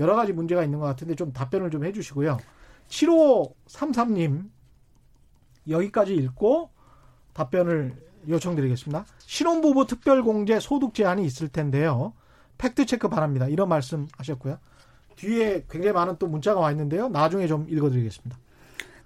[0.00, 2.38] 여러 가지 문제가 있는 것 같은데 좀 답변을 좀 해주시고요.
[2.88, 4.48] 7533님
[5.68, 6.70] 여기까지 읽고
[7.34, 7.94] 답변을
[8.28, 9.04] 요청드리겠습니다.
[9.18, 12.14] 신혼부부 특별공제 소득 제한이 있을 텐데요.
[12.58, 13.46] 팩트 체크 바랍니다.
[13.46, 14.58] 이런 말씀 하셨고요.
[15.16, 17.08] 뒤에 굉장히 많은 또 문자가 와 있는데요.
[17.08, 18.38] 나중에 좀 읽어드리겠습니다.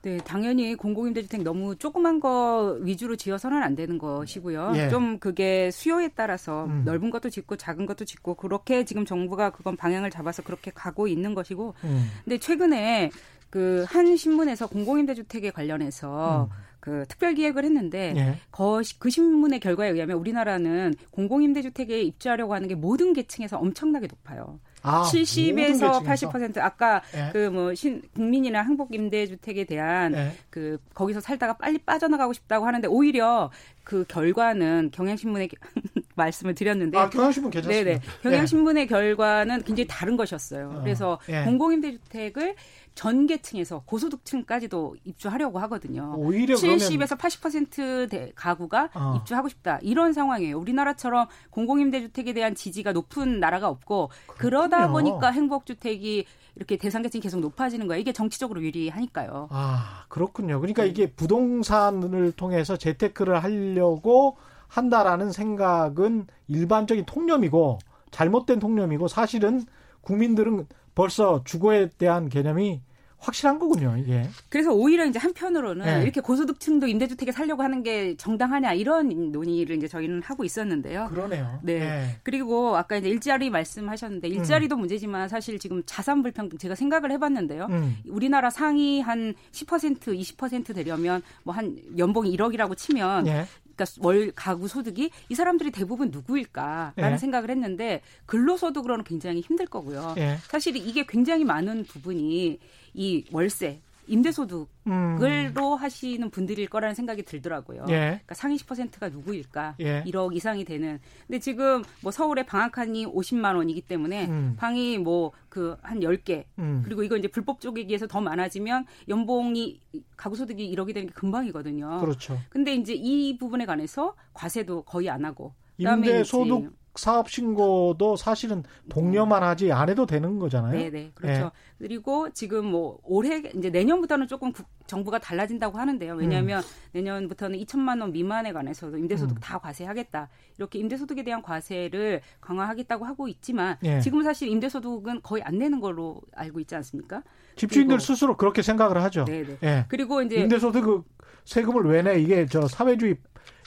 [0.04, 4.72] 네, 당연히 공공임대주택 너무 조그만 거 위주로 지어서는 안 되는 것이고요.
[4.76, 4.88] 예.
[4.90, 6.82] 좀 그게 수요에 따라서 음.
[6.84, 11.34] 넓은 것도 짓고 작은 것도 짓고 그렇게 지금 정부가 그건 방향을 잡아서 그렇게 가고 있는
[11.34, 11.74] 것이고.
[11.84, 12.10] 음.
[12.24, 13.10] 근데 최근에
[13.50, 16.56] 그 한 신문에서 공공임대주택에 관련해서 음.
[16.80, 18.38] 그 특별 기획을 했는데 예.
[18.50, 24.58] 그, 그 신문의 결과에 의하면 우리나라는 공공임대주택에 입주하려고 하는 게 모든 계층에서 엄청나게 높아요.
[24.84, 27.30] 아, 70에서 80% 아까 예.
[27.32, 27.72] 그뭐
[28.14, 30.32] 국민이나 항복 임대주택에 대한 예.
[30.50, 33.50] 그 거기서 살다가 빨리 빠져나가고 싶다고 하는데 오히려
[33.84, 35.50] 그 결과는 경향신문의
[36.16, 37.84] 말씀을 드렸는데 아 경향신문 괜찮습니다.
[37.84, 38.86] 네네 경향신문의 예.
[38.86, 40.74] 결과는 굉장히 다른 것이었어요.
[40.76, 40.80] 어.
[40.82, 41.44] 그래서 예.
[41.44, 42.54] 공공임대주택을
[42.94, 46.14] 전 계층에서 고소득층까지도 입주하려고 하거든요.
[46.16, 49.16] 오히려 70에서 80% 가구가 어.
[49.18, 49.78] 입주하고 싶다.
[49.82, 50.58] 이런 상황이에요.
[50.58, 54.38] 우리나라처럼 공공임대주택에 대한 지지가 높은 나라가 없고 그렇군요.
[54.38, 56.24] 그러다 보니까 행복주택이
[56.56, 58.00] 이렇게 대상계층이 계속 높아지는 거예요.
[58.00, 59.48] 이게 정치적으로 유리하니까요.
[59.50, 60.60] 아, 그렇군요.
[60.60, 60.88] 그러니까 네.
[60.88, 64.36] 이게 부동산을 통해서 재테크를 하려고
[64.68, 67.78] 한다라는 생각은 일반적인 통념이고
[68.10, 69.64] 잘못된 통념이고 사실은
[70.02, 72.80] 국민들은 벌써 주거에 대한 개념이
[73.24, 74.28] 확실한 거군요, 이게.
[74.50, 76.02] 그래서 오히려 이제 한편으로는 네.
[76.02, 81.08] 이렇게 고소득층도 임대주택에 살려고 하는 게 정당하냐 이런 논의를 이제 저희는 하고 있었는데요.
[81.10, 81.58] 그러네요.
[81.62, 81.78] 네.
[81.78, 82.16] 네.
[82.22, 84.80] 그리고 아까 이제 일자리 말씀하셨는데 일자리도 음.
[84.80, 87.66] 문제지만 사실 지금 자산 불평등 제가 생각을 해봤는데요.
[87.70, 87.96] 음.
[88.08, 93.46] 우리나라 상위 한 10% 20% 되려면 뭐 한 연봉이 1억이라고 치면 네.
[93.76, 97.16] 그러니까 월 가구 소득이 이 사람들이 대부분 누구일까라는 예.
[97.16, 100.14] 생각을 했는데 근로소득으로는 굉장히 힘들 거고요.
[100.18, 100.36] 예.
[100.48, 102.58] 사실 이게 굉장히 많은 부분이
[102.94, 105.78] 이 월세 임대소득을로 음.
[105.78, 107.86] 하시는 분들일 거라는 생각이 들더라고요.
[107.88, 107.94] 예.
[107.94, 109.76] 그러니까 상위 10%가 누구일까?
[109.80, 110.02] 예.
[110.06, 111.00] 1억 이상이 되는.
[111.26, 114.54] 근데 지금 뭐 서울에 방학한이 50만 원이기 때문에 음.
[114.58, 116.44] 방이 뭐 그 한 10개.
[116.58, 116.82] 음.
[116.84, 119.80] 그리고 이거 이제 불법 쪼개기에서 더 많아지면 연봉이
[120.16, 122.00] 가구 소득이 1억이 되는 게 금방이거든요.
[122.00, 122.38] 그렇죠.
[122.50, 129.42] 근데 이제 이 부분에 관해서 과세도 거의 안 하고 임대 소득 사업 신고도 사실은 동료만
[129.42, 130.78] 하지 안 해도 되는 거잖아요.
[130.78, 131.10] 네, 네.
[131.14, 131.44] 그렇죠.
[131.44, 131.50] 네.
[131.78, 136.14] 그리고 지금 뭐 올해 이제 내년부터는 조금 국, 정부가 달라진다고 하는데요.
[136.14, 136.68] 왜냐하면 음.
[136.92, 139.40] 내년부터는 2천만 원 미만에 관해서도 임대소득 음.
[139.40, 140.28] 다 과세하겠다.
[140.58, 144.00] 이렇게 임대소득에 대한 과세를 강화하겠다고 하고 있지만 네.
[144.00, 147.22] 지금 사실 임대소득은 거의 안 내는 걸로 알고 있지 않습니까?
[147.56, 149.24] 집주인들 스스로 그렇게 생각을 하죠.
[149.24, 149.58] 네, 네.
[149.60, 149.84] 네.
[149.88, 151.04] 그리고 이제 임대소득
[151.44, 152.20] 세금을 왜 내?
[152.20, 153.16] 이게 저 사회주의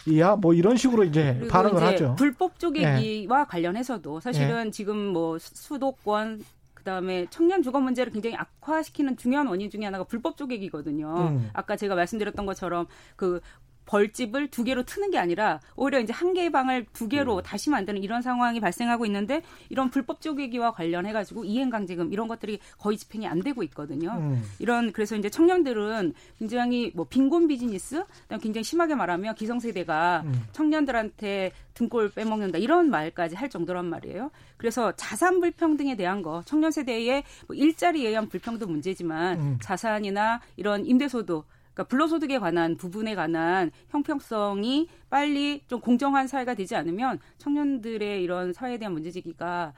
[0.08, 2.16] 이야 뭐 이런 식으로 이제 반응을 하죠.
[2.18, 3.46] 불법 쪼개기와 네.
[3.48, 4.72] 관련해서도 사실은 네.
[4.72, 6.44] 지금 뭐 수도권
[6.74, 11.14] 그다음에 청년 주거 문제를 굉장히 악화시키는 중요한 원인 중에 하나가 불법 쪼개기거든요.
[11.32, 11.50] 음.
[11.52, 13.42] 아까 제가 말씀드렸던 것처럼 그
[13.88, 17.44] 벌집을 두 개로 트는 게 아니라 오히려 이제 한 개의 방을 두 개로 음.
[17.44, 22.98] 다시 만드는 이런 상황이 발생하고 있는데 이런 불법 쪼개기와 관련해 가지고 이행강제금 이런 것들이 거의
[22.98, 24.12] 집행이 안 되고 있거든요.
[24.12, 24.44] 음.
[24.60, 28.04] 이런 그래서 이제 청년들은 굉장히 뭐 빈곤 비즈니스,
[28.42, 30.44] 굉장히 심하게 말하면 기성세대가 음.
[30.52, 34.32] 청년들한테 등골 빼먹는다 이런 말까지 할 정도란 말이에요.
[34.58, 39.58] 그래서 자산 불평등에 대한 거 청년 세대의 뭐 일자리에 의한 불평등 문제지만 음.
[39.62, 41.46] 자산이나 이런 임대소득
[41.78, 48.80] 그러니까 불로소득에 관한 부분에 관한 형평성이 빨리 좀 공정한 사회가 되지 않으면 청년들의 이런 사회에
[48.80, 49.74] 대한 문제제기가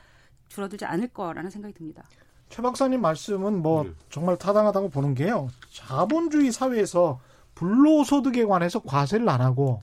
[0.47, 2.03] 줄어들지 않을 거라는 생각이 듭니다.
[2.47, 3.91] 최 박사님 말씀은 뭐 네.
[4.09, 5.49] 정말 타당하다고 보는 게요.
[5.71, 7.19] 자본주의 사회에서
[7.55, 9.81] 불로소득에 관해서 과세를 안 하고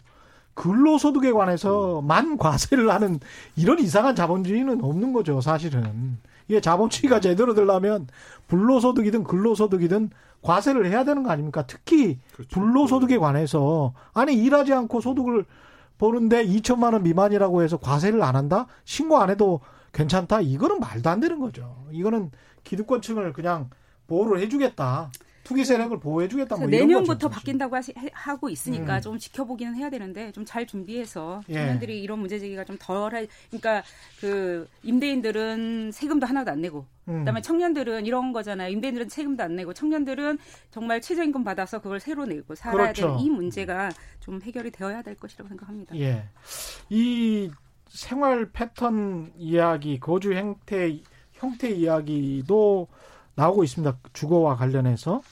[0.54, 3.20] 근로소득에 관해서만 과세를 하는
[3.56, 6.16] 이런 이상한 자본주의는 없는 거죠, 사실은.
[6.48, 8.08] 이게 자본주의가 제대로 되려면
[8.48, 10.10] 불로소득이든 근로소득이든
[10.46, 11.66] 과세를 해야 되는 거 아닙니까?
[11.66, 12.48] 특히 그렇죠.
[12.50, 15.44] 불로소득에 관해서 아니 일하지 않고 소득을
[15.98, 18.66] 버는데 2천만 원 미만이라고 해서 과세를 안 한다?
[18.84, 19.60] 신고 안 해도
[19.92, 20.42] 괜찮다?
[20.42, 21.86] 이거는 말도 안 되는 거죠.
[21.90, 22.30] 이거는
[22.62, 23.70] 기득권층을 그냥
[24.06, 25.10] 보호를 해주겠다.
[25.46, 26.56] 투기 세력을 보호해주겠다.
[26.56, 27.76] 뭐 내년부터 바뀐다고
[28.12, 29.00] 하, 고 있으니까 음.
[29.00, 31.54] 좀 지켜보기는 해야 되는데 좀 잘 준비해서 예.
[31.54, 33.26] 청년들이 이런 문제 제기가 좀 덜해.
[33.50, 33.82] 그러니까
[34.20, 37.18] 그 임대인들은 세금도 하나도 안 내고, 음.
[37.18, 38.70] 그다음에 청년들은 이런 거잖아요.
[38.70, 40.38] 임대인들은 세금도 안 내고, 청년들은
[40.70, 43.08] 정말 최저임금 받아서 그걸 새로 내고 살아야 그렇죠.
[43.08, 43.90] 되는 이 문제가
[44.20, 45.98] 좀 해결이 되어야 될 것이라고 생각합니다.
[45.98, 46.24] 예.
[46.88, 47.50] 이
[47.88, 50.98] 생활 패턴 이야기, 거주 형태
[51.32, 52.88] 형태 이야기도
[53.36, 53.96] 나오고 있습니다.
[54.12, 55.22] 주거와 관련해서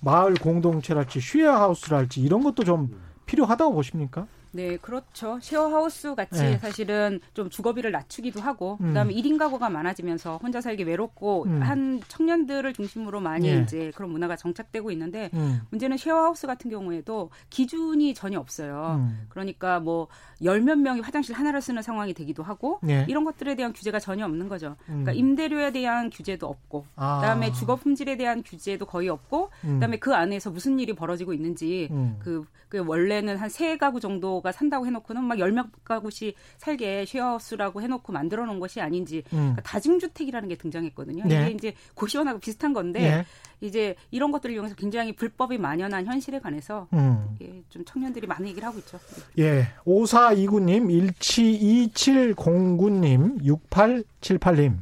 [0.00, 4.26] 마을 공동체랄지 슈어하우스랄지 이런 것도 좀 필요하다고 보십니까?
[4.52, 5.38] 네, 그렇죠.
[5.40, 6.58] 쉐어하우스 같이 네.
[6.58, 8.88] 사실은 좀 주거비를 낮추기도 하고 음.
[8.88, 11.62] 그다음에 1인 가구가 많아지면서 혼자 살기 외롭고 음.
[11.62, 13.62] 한 청년들을 중심으로 많이 네.
[13.62, 15.60] 이제 그런 문화가 정착되고 있는데 음.
[15.70, 18.96] 문제는 쉐어하우스 같은 경우에도 기준이 전혀 없어요.
[18.98, 19.26] 음.
[19.28, 20.08] 그러니까 뭐
[20.42, 23.04] 열 몇 명이 화장실 하나를 쓰는 상황이 되기도 하고 네.
[23.08, 24.76] 이런 것들에 대한 규제가 전혀 없는 거죠.
[24.86, 25.16] 그러니까 음.
[25.16, 27.20] 임대료에 대한 규제도 없고 아.
[27.20, 29.74] 그다음에 주거 품질에 대한 규제도 거의 없고 음.
[29.74, 31.90] 그다음에 그 안에서 무슨 일이 벌어지고 있는지
[32.20, 38.12] 그, 그 원래는 한 세 가구 정도 정도가 산다고 해놓고는 막열명 가구씩 살게 쉐어하우스라고 해놓고
[38.12, 39.38] 만들어 놓은 것이 아닌지 음.
[39.38, 41.26] 그러니까 다중주택이라는 게 등장했거든요.
[41.26, 41.42] 네.
[41.42, 43.24] 이게 이제 고시원하고 비슷한 건데 네.
[43.60, 47.36] 이제 이런 것들을 이용해서 굉장히 불법이 만연한 현실에 관해서 음.
[47.68, 48.98] 좀 청년들이 많은 얘기를 하고 있죠.
[49.38, 49.68] 예.
[49.84, 54.78] 5429님, 172709님, 6878님.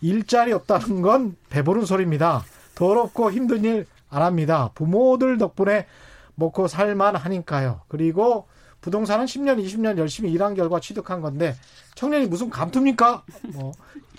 [0.00, 2.44] 일자리 없다는 건 배부른 소리입니다.
[2.74, 4.70] 더럽고 힘든 일 안 합니다.
[4.74, 5.86] 부모들 덕분에
[6.34, 7.80] 먹고 살만 하니까요.
[7.88, 8.46] 그리고
[8.80, 11.54] 부동산은 10년, 20년 열심히 일한 결과 취득한 건데
[11.94, 13.24] 청년이 무슨 감투입니까?
[13.52, 13.72] 뭐,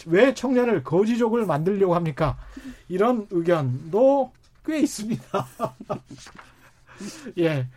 [0.06, 2.38] 왜 청년을 거지족을 만들려고 합니까?
[2.88, 4.32] 이런 의견도
[4.66, 5.48] 꽤 있습니다.
[7.40, 7.68] 예.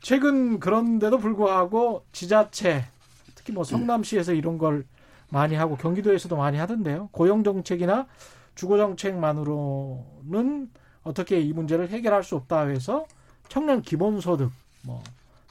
[0.00, 2.86] 최근 그런데도 불구하고 지자체,
[3.34, 4.86] 특히 뭐 성남시에서 이런 걸
[5.28, 7.10] 많이 하고 경기도에서도 많이 하던데요.
[7.12, 8.06] 고용 정책이나
[8.54, 10.70] 주거 정책만으로는
[11.02, 13.06] 어떻게 이 문제를 해결할 수 없다 해서
[13.48, 14.50] 청년 기본소득,
[14.82, 15.02] 뭐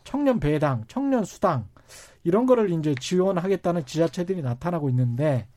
[0.09, 1.67] 청년 배당, 청년 수당
[2.23, 5.47] 이런 거를 이제 지원하겠다는 지자체들이 나타나고 있는데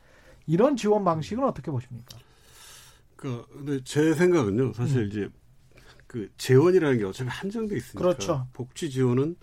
[0.46, 2.18] 이런 지원 방식은 어떻게 보십니까?
[3.16, 4.74] 그 근데 제 생각은요.
[4.74, 5.08] 사실 음.
[5.08, 5.28] 이제
[6.06, 8.46] 그 재원이라는 게 어차피 한정돼 있으니까 그렇죠.
[8.52, 9.36] 복지 지원은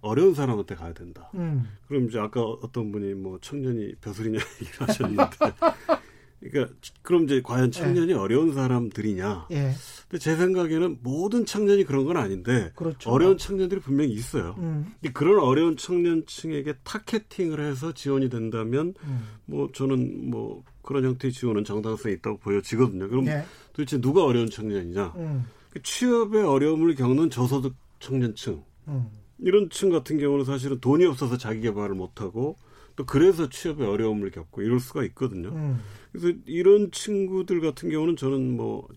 [0.00, 1.30] 어려운 사람한테 가야 된다.
[1.36, 1.70] 음.
[1.86, 5.22] 그럼 이제 아까 어떤 분이 뭐 청년이 벼슬이냐 얘기를 하셨는데
[6.50, 8.14] 그러니까 그럼 이제 과연 청년이 예.
[8.14, 9.48] 어려운 사람들이냐?
[9.50, 9.72] 예.
[10.08, 13.10] 근데 제 생각에는 모든 청년이 그런 건 아닌데 그렇죠.
[13.10, 14.54] 어려운 청년들이 분명히 있어요.
[14.58, 14.92] 음.
[15.12, 19.28] 그런 어려운 청년층에게 타겟팅을 해서 지원이 된다면 음.
[19.46, 23.08] 뭐 저는 뭐 그런 형태의 지원은 정당성이 있다고 보여지거든요.
[23.08, 23.44] 그럼 예.
[23.72, 25.14] 도대체 누가 어려운 청년이냐?
[25.16, 25.44] 음.
[25.70, 29.06] 그 취업의 어려움을 겪는 저소득 청년층 음.
[29.38, 32.56] 이런 층 같은 경우는 사실은 돈이 없어서 자기 개발을 못하고
[32.96, 35.50] 또 그래서 취업에 어려움을 겪고 이럴 수가 있거든요.
[35.50, 35.80] 음.
[36.10, 38.88] 그래서 이런 친구들 같은 경우는 저는 뭐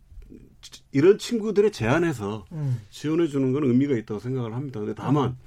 [0.91, 2.81] 이런 친구들의 제안에서 음.
[2.89, 4.79] 지원해 주는 건 의미가 있다고 생각을 합니다.
[4.79, 5.37] 근데 다만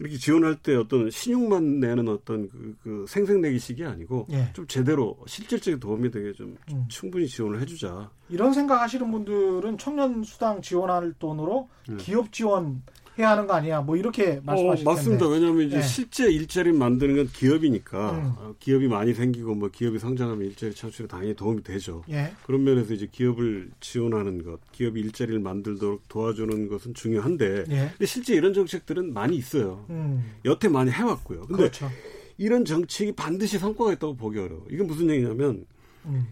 [0.00, 4.50] 이렇게 지원할 때 어떤 신용만 내는 어떤 그, 그 생색내기식이 아니고 예.
[4.52, 6.84] 좀 제대로 실질적인 도움이 되게 좀 음.
[6.88, 8.10] 충분히 지원을 해주자.
[8.28, 11.96] 이런 생각하시는 분들은 청년 수당 지원할 돈으로 음.
[11.98, 12.82] 기업 지원
[13.18, 13.80] 해야 하는 거 아니야?
[13.80, 15.28] 뭐 이렇게 말씀하시는 어, 맞습니다.
[15.28, 15.82] 왜냐하면 이제 네.
[15.82, 18.32] 실제 일자리 만드는 건 기업이니까 음.
[18.38, 22.02] 어, 기업이 많이 생기고 뭐 기업이 성장하면 일자리 창출에 당연히 도움이 되죠.
[22.10, 22.32] 예.
[22.44, 27.88] 그런 면에서 이제 기업을 지원하는 것, 기업이 일자리를 만들도록 도와주는 것은 중요한데, 예.
[27.90, 29.84] 근데 실제 이런 정책들은 많이 있어요.
[29.90, 30.32] 음.
[30.44, 31.42] 여태 많이 해왔고요.
[31.42, 31.90] 근데 그렇죠.
[32.36, 34.64] 이런 정책이 반드시 성과가 있다고 보기 어려워.
[34.70, 35.66] 이건 무슨 얘기냐면.
[36.06, 36.26] 음.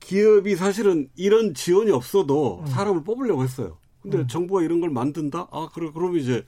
[0.00, 2.66] 기업이 사실은 이런 지원이 없어도 음.
[2.66, 3.76] 사람을 뽑으려고 했어요.
[4.02, 4.26] 근데 음.
[4.26, 5.48] 정부가 이런 걸 만든다?
[5.50, 6.44] 아, 그래, 그러면 이제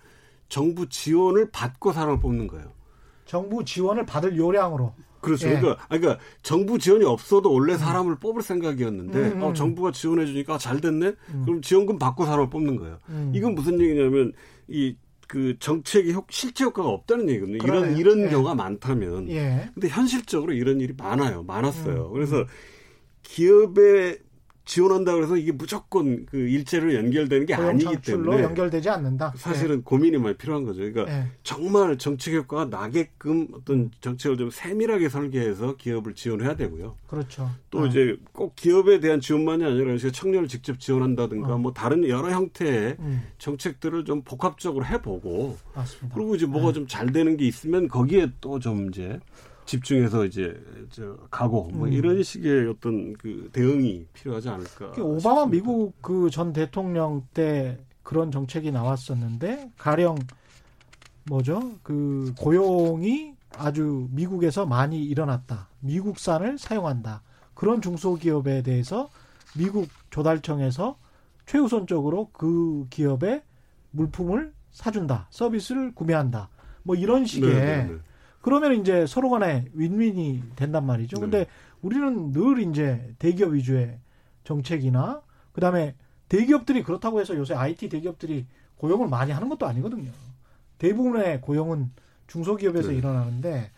[0.48, 2.72] 정부 지원을 받고 사람을 뽑는 거예요.
[3.24, 4.94] 정부 지원을 받을 요량으로.
[5.20, 5.48] 그렇죠.
[5.48, 5.60] 예.
[5.60, 7.78] 그러니까, 그러니까 정부 지원이 없어도 원래 음.
[7.78, 8.16] 사람을 음.
[8.18, 9.42] 뽑을 생각이었는데 음, 음.
[9.42, 11.14] 어, 정부가 지원해 주니까 잘 됐네.
[11.32, 11.42] 음.
[11.44, 12.98] 그럼 지원금 받고 사람을 뽑는 거예요.
[13.08, 13.32] 음.
[13.34, 14.32] 이건 무슨 얘기냐면
[14.68, 14.96] 이
[15.32, 17.56] 그 정책이 효, 실제 효과가 없다는 얘기거든요.
[17.56, 17.96] 그러네요.
[17.96, 18.28] 이런 이런 예.
[18.28, 19.30] 경우가 많다면.
[19.30, 19.70] 예.
[19.72, 21.42] 근데 현실적으로 이런 일이 많아요.
[21.44, 22.10] 많았어요.
[22.10, 22.44] 그래서
[23.22, 24.18] 기업의
[24.64, 29.34] 지원한다 그래서 이게 무조건 그 일제로 연결되는 게 아니기 때문에 연결되지 않는다.
[29.36, 29.82] 사실은 네.
[29.84, 30.80] 고민이 많이 필요한 거죠.
[30.80, 31.28] 그러니까 네.
[31.42, 36.96] 정말 정책 효과가 나게끔 어떤 정책을 좀 세밀하게 설계해서 기업을 지원해야 되고요.
[37.06, 37.50] 그렇죠.
[37.70, 37.86] 또 어.
[37.86, 41.58] 이제 꼭 기업에 대한 지원만이 아니라 청년을 직접 지원한다든가 어.
[41.58, 43.22] 뭐 다른 여러 형태의 음.
[43.38, 46.14] 정책들을 좀 복합적으로 해보고 맞습니다.
[46.14, 46.72] 그리고 이제 뭐가 네.
[46.74, 49.18] 좀잘 되는 게 있으면 거기에 또 좀 이제
[49.64, 50.54] 집중해서 이제
[50.90, 51.92] 저 가고 뭐 음.
[51.92, 54.86] 이런 식의 어떤 그 대응이 필요하지 않을까.
[55.00, 55.46] 오바마 싶습니다.
[55.46, 60.18] 미국 그 전 대통령 때 그런 정책이 나왔었는데 가령
[61.24, 61.72] 뭐죠?
[61.82, 65.68] 그 고용이 아주 미국에서 많이 일어났다.
[65.80, 67.22] 미국산을 사용한다.
[67.54, 69.08] 그런 중소기업에 대해서
[69.56, 70.96] 미국 조달청에서
[71.46, 73.42] 최우선적으로 그 기업의
[73.92, 75.28] 물품을 사준다.
[75.30, 76.48] 서비스를 구매한다.
[76.82, 77.98] 뭐 이런 식의 네네네.
[78.42, 81.16] 그러면 이제 서로 간에 윈윈이 된단 말이죠.
[81.16, 81.20] 네.
[81.20, 81.46] 근데
[81.80, 83.98] 우리는 늘 이제 대기업 위주의
[84.44, 85.22] 정책이나
[85.52, 85.94] 그다음에
[86.28, 90.10] 대기업들이 그렇다고 해서 요새 IT 대기업들이 고용을 많이 하는 것도 아니거든요.
[90.78, 91.90] 대부분의 고용은
[92.26, 92.96] 중소기업에서 네.
[92.96, 93.70] 일어나는데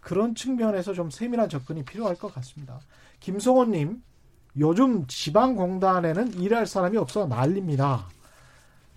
[0.00, 2.80] 그런 측면에서 좀 세밀한 접근이 필요할 것 같습니다.
[3.20, 4.02] 김성원님,
[4.58, 8.08] 요즘 지방공단에는 일할 사람이 없어 난립니다.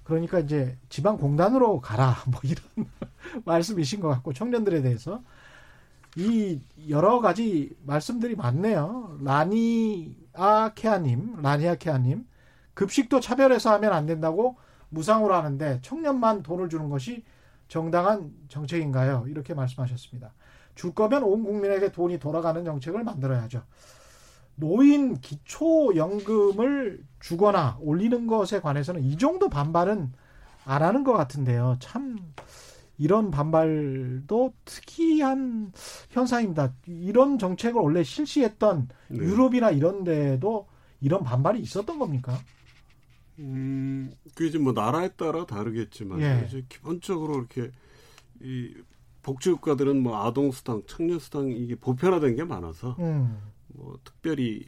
[0.06, 2.90] 그러니까 이제 지방 공단으로 가라 뭐 이런
[3.44, 5.22] 말씀이신 것 같고 청년들에 대해서
[6.16, 9.18] 이 여러 가지 말씀들이 많네요.
[9.22, 12.26] 라니아 케아님, 라니아 케아님
[12.74, 14.56] 급식도 차별해서 하면 안 된다고
[14.90, 17.26] 무상으로 하는데 청년만 돈을 주는 것이
[17.68, 19.26] 정당한 정책인가요?
[19.28, 20.32] 이렇게 말씀하셨습니다.
[20.76, 23.64] 줄 거면 온 국민에게 돈이 돌아가는 정책을 만들어야죠.
[24.56, 30.12] 노인 기초연금을 주거나 올리는 것에 관해서는 이 정도 반발은
[30.66, 31.78] 안 하는 것 같은데요.
[31.80, 32.18] 참
[32.98, 35.74] 이런 반발도 특이한
[36.10, 36.74] 현상입니다.
[36.88, 39.18] 이런 정책을 원래 실시했던 네.
[39.18, 40.68] 유럽이나 이런 데도
[41.02, 42.38] 이런 반발이 있었던 겁니까?
[43.40, 46.46] 음, 그게 이제 뭐 나라에 따라 다르겠지만 예.
[46.48, 47.72] 이제 기본적으로 이렇게
[48.42, 48.74] 이
[49.22, 53.38] 복지 국가들은 뭐 아동 수당, 청년 수당 이게 보편화된 게 많아서 음.
[53.76, 54.66] 뭐 특별히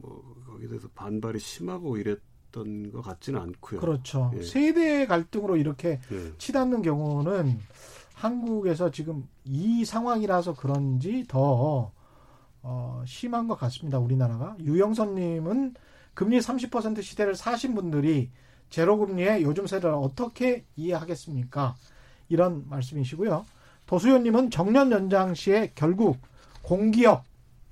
[0.00, 3.80] 뭐 거기에 대해서 반발이 심하고 이랬던 것 같지는 않고요.
[3.80, 4.30] 그렇죠.
[4.36, 4.42] 예.
[4.42, 6.32] 세대 갈등으로 이렇게 예.
[6.38, 7.58] 치닫는 경우는
[8.14, 11.92] 한국에서 지금 이 상황이라서 그런지 더
[12.62, 13.98] 어, 심한 것 같습니다.
[13.98, 15.74] 우리나라가 유영선님은
[16.12, 18.30] 금리 30% 시대를 사신 분들이
[18.68, 21.76] 제로금리의 요즘 세대를 어떻게 이해하겠습니까?
[22.28, 23.44] 이런 말씀이시고요.
[23.86, 26.18] 도수연님은 정년 연장 시에 결국
[26.62, 27.24] 공기업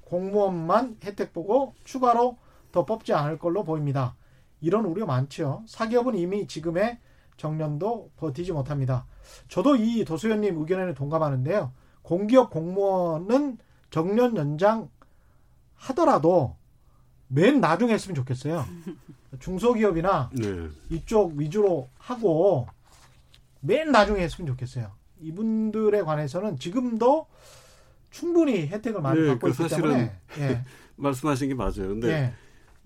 [0.09, 2.39] 공무원만 혜택 보고 추가로
[2.73, 4.17] 더 뽑지 않을 걸로 보입니다.
[4.61, 5.63] 이런 우려 많죠.
[5.67, 6.99] 사기업은 이미 지금의
[7.37, 9.07] 정년도 버티지 못합니다.
[9.49, 11.73] 저도 이 도수연님 의견에는 동감하는데요.
[12.03, 13.59] 공기업 공무원은
[13.91, 14.89] 정년 연장
[15.77, 16.57] 하더라도
[17.29, 18.65] 맨 나중에 했으면 좋겠어요.
[19.39, 20.69] 중소기업이나 네.
[20.91, 22.67] 이쪽 위주로 하고
[23.61, 24.91] 맨 나중에 했으면 좋겠어요.
[25.21, 27.27] 이분들에 관해서는 지금도
[28.11, 30.65] 충분히 혜택을 많이 네, 받고 그 있기 사실은 때문에 예.
[30.97, 31.89] 말씀하신 게 맞아요.
[31.89, 32.33] 근데 예.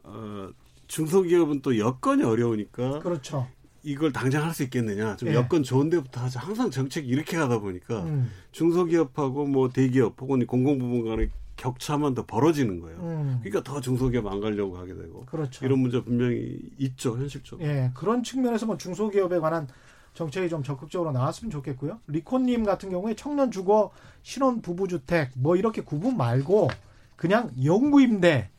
[0.05, 0.51] 어,
[0.89, 3.47] 중소기업은 또 여건이 어려우니까 그렇죠.
[3.85, 5.17] 이걸 당장 할 수 있겠느냐.
[5.17, 5.35] 좀 예.
[5.35, 6.41] 여건 좋은 데부터 하자.
[6.41, 8.31] 항상 정책이 이렇게 가다 보니까 음.
[8.53, 12.99] 중소기업하고 뭐 대기업 혹은 공공부문 간의 격차만 더 벌어지는 거예요.
[13.01, 13.39] 음.
[13.43, 15.25] 그러니까 더 중소기업 안 가려고 하게 되고.
[15.27, 15.65] 그렇죠.
[15.65, 17.69] 이런 문제 분명히 있죠, 현실적으로.
[17.69, 19.69] 예, 그런 측면에서 뭐 중소기업에 관한
[20.15, 22.01] 정책이 좀 적극적으로 나왔으면 좋겠고요.
[22.07, 23.91] 리코님 같은 경우에 청년 주거
[24.23, 26.69] 신혼 부부 주택 뭐 이렇게 구분 말고
[27.17, 28.51] 그냥 영구 임대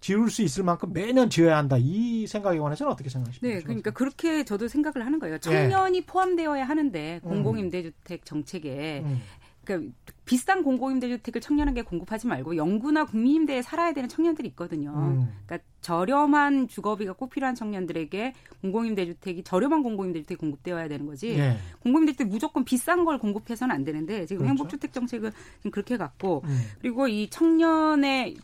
[0.00, 1.76] 지을 수 있을 만큼 매년 지어야 한다.
[1.80, 3.56] 이 생각에 관해서는 어떻게 생각하십니까?
[3.56, 5.38] 네, 그러니까 그렇게 저도 생각을 하는 거예요.
[5.38, 6.06] 청년이 네.
[6.06, 7.28] 포함되어야 하는데 음.
[7.30, 9.22] 공공임대주택 정책에 음.
[9.64, 9.92] 그러니까
[10.24, 14.90] 비싼 공공임대주택을 청년에게 공급하지 말고 영구나 국민임대에 살아야 되는 청년들이 있거든요.
[14.90, 15.28] 음.
[15.46, 21.36] 그러니까 저렴한 주거비가 꼭 필요한 청년들에게 공공임대주택이 저렴한 공공임대주택이 공급되어야 되는 거지.
[21.36, 21.58] 네.
[21.80, 24.50] 공공임대주택 무조건 비싼 걸 공급해서는 안 되는데 지금 그렇죠.
[24.50, 26.60] 행복주택 정책은 지금 그렇게 갔고 음.
[26.80, 28.36] 그리고 이 청년의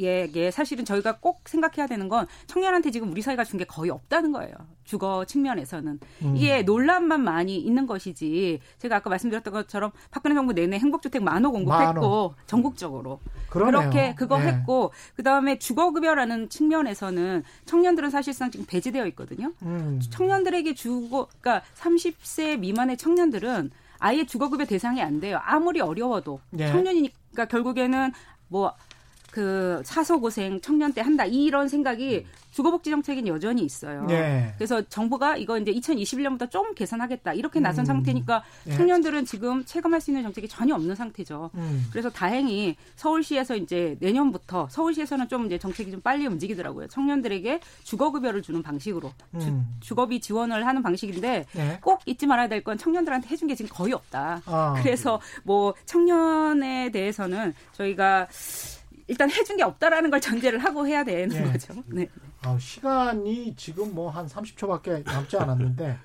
[0.00, 4.30] 예, 사실은 저희가 꼭 생각해야 되는 건 청년한테 지금 우리 사회가 준 게 거의 없다는
[4.32, 4.52] 거예요.
[4.84, 5.98] 주거 측면에서는.
[6.22, 6.36] 음.
[6.36, 12.34] 이게 논란만 많이 있는 것이지 제가 아까 말씀드렸던 것처럼 박근혜 정부 내내 행복주택 만호 공급했고.
[12.46, 13.18] 전국적으로.
[13.50, 13.80] 그러네요.
[13.90, 14.46] 그렇게 그거 네.
[14.46, 19.52] 했고 그 다음에 주거급여라는 측면에서는 청년들은 사실상 지금 배제되어 있거든요.
[19.62, 20.00] 음.
[20.10, 25.40] 청년들에게 주거 그러니까 30세 미만의 청년들은 아예 주거급여 대상이 안 돼요.
[25.42, 26.70] 아무리 어려워도 네.
[26.70, 28.12] 청년이니까 결국에는
[28.48, 28.72] 뭐
[29.38, 32.30] 그 사서 고생 청년 때 한다 이런 생각이 음.
[32.50, 34.04] 주거복지 정책엔 여전히 있어요.
[34.06, 34.52] 네.
[34.56, 37.86] 그래서 정부가 이거 이제 2021년부터 좀 개선하겠다 이렇게 나선 음.
[37.86, 38.74] 상태니까 네.
[38.74, 41.50] 청년들은 지금 체감할 수 있는 정책이 전혀 없는 상태죠.
[41.54, 41.86] 음.
[41.92, 46.88] 그래서 다행히 서울시에서 이제 내년부터 서울시에서는 좀 이제 정책이 좀 빨리 움직이더라고요.
[46.88, 49.68] 청년들에게 주거급여를 주는 방식으로 음.
[49.78, 51.78] 주, 거비 지원을 하는 방식인데 네.
[51.80, 54.42] 꼭 잊지 말아야 될 건 청년들한테 해준 게 지금 거의 없다.
[54.46, 54.74] 아.
[54.82, 58.26] 그래서 뭐 청년에 대해서는 저희가
[59.08, 61.50] 일단 해준 게 없다라는 걸 전제를 하고 해야 되는 네.
[61.52, 61.74] 거죠.
[61.86, 62.08] 네.
[62.42, 65.98] 아, 시간이 지금 뭐 한 30초밖에 남지 않았는데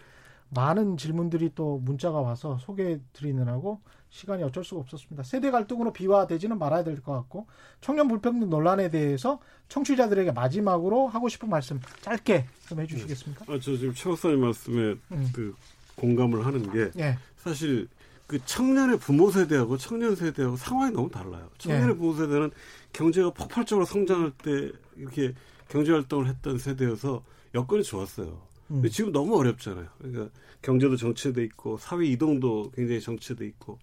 [0.49, 5.23] 많은 질문들이 또 문자가 와서 소개해 드리느라고 시간이 어쩔 수가 없었습니다.
[5.23, 7.47] 세대 갈등으로 비화되지는 말아야 될 것 같고
[7.81, 9.39] 청년 불평등 논란에 대해서
[9.69, 13.45] 청취자들에게 마지막으로 하고 싶은 말씀 짧게 좀 해주시겠습니까?
[13.47, 15.29] 아, 저 지금 최 박사님 말씀에 음.
[15.33, 15.55] 그
[15.95, 17.17] 공감을 하는 게 네.
[17.37, 17.87] 사실
[18.27, 21.49] 그 청년의 부모 세대하고 청년 세대하고 상황이 너무 달라요.
[21.57, 21.95] 청년의 네.
[21.95, 22.51] 부모 세대는
[22.93, 25.33] 경제가 폭발적으로 성장할 때 이렇게
[25.67, 28.41] 경제 활동을 했던 세대여서 여건이 좋았어요.
[28.67, 28.89] 근데 음.
[28.89, 29.87] 지금 너무 어렵잖아요.
[29.97, 30.29] 그러니까
[30.61, 33.77] 경제도 정체돼 있고 사회 이동도 굉장히 정체돼 있고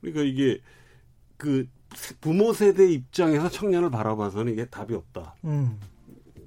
[0.00, 0.60] 그러니까 이게
[1.36, 1.66] 그
[2.20, 5.36] 부모 세대 입장에서 청년을 바라봐서는 이게 답이 없다.
[5.44, 5.80] 음.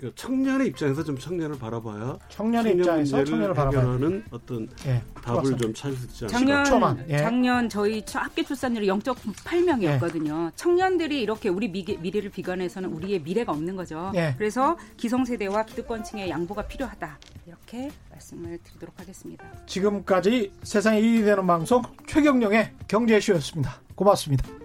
[0.02, 5.72] 그 청년의 입장에서 좀 청년을 바라봐야 청년의 청년 입장에서 청년을 바라봐는 어떤 예, 답을 좀
[5.76, 6.64] 찾을 수 있지 않을까.
[6.64, 7.18] 작년 예.
[7.18, 10.47] 작년 저희 합계 출산율이 0.8명이었거든요.
[10.47, 10.52] 예.
[10.56, 14.12] 청년들이 이렇게 우리 미래, 미래를 비관해서는 우리의 미래가 없는 거죠.
[14.16, 14.34] 예.
[14.39, 17.20] 그래서 기성세대와 기득권층의 양보가 필요하다.
[17.45, 19.45] 이렇게 말씀을 드리도록 하겠습니다.
[19.68, 23.82] 지금까지 세상에 이익이 되는 방송 최경령의 경제쇼였습니다.
[23.93, 24.61] 고맙습니다.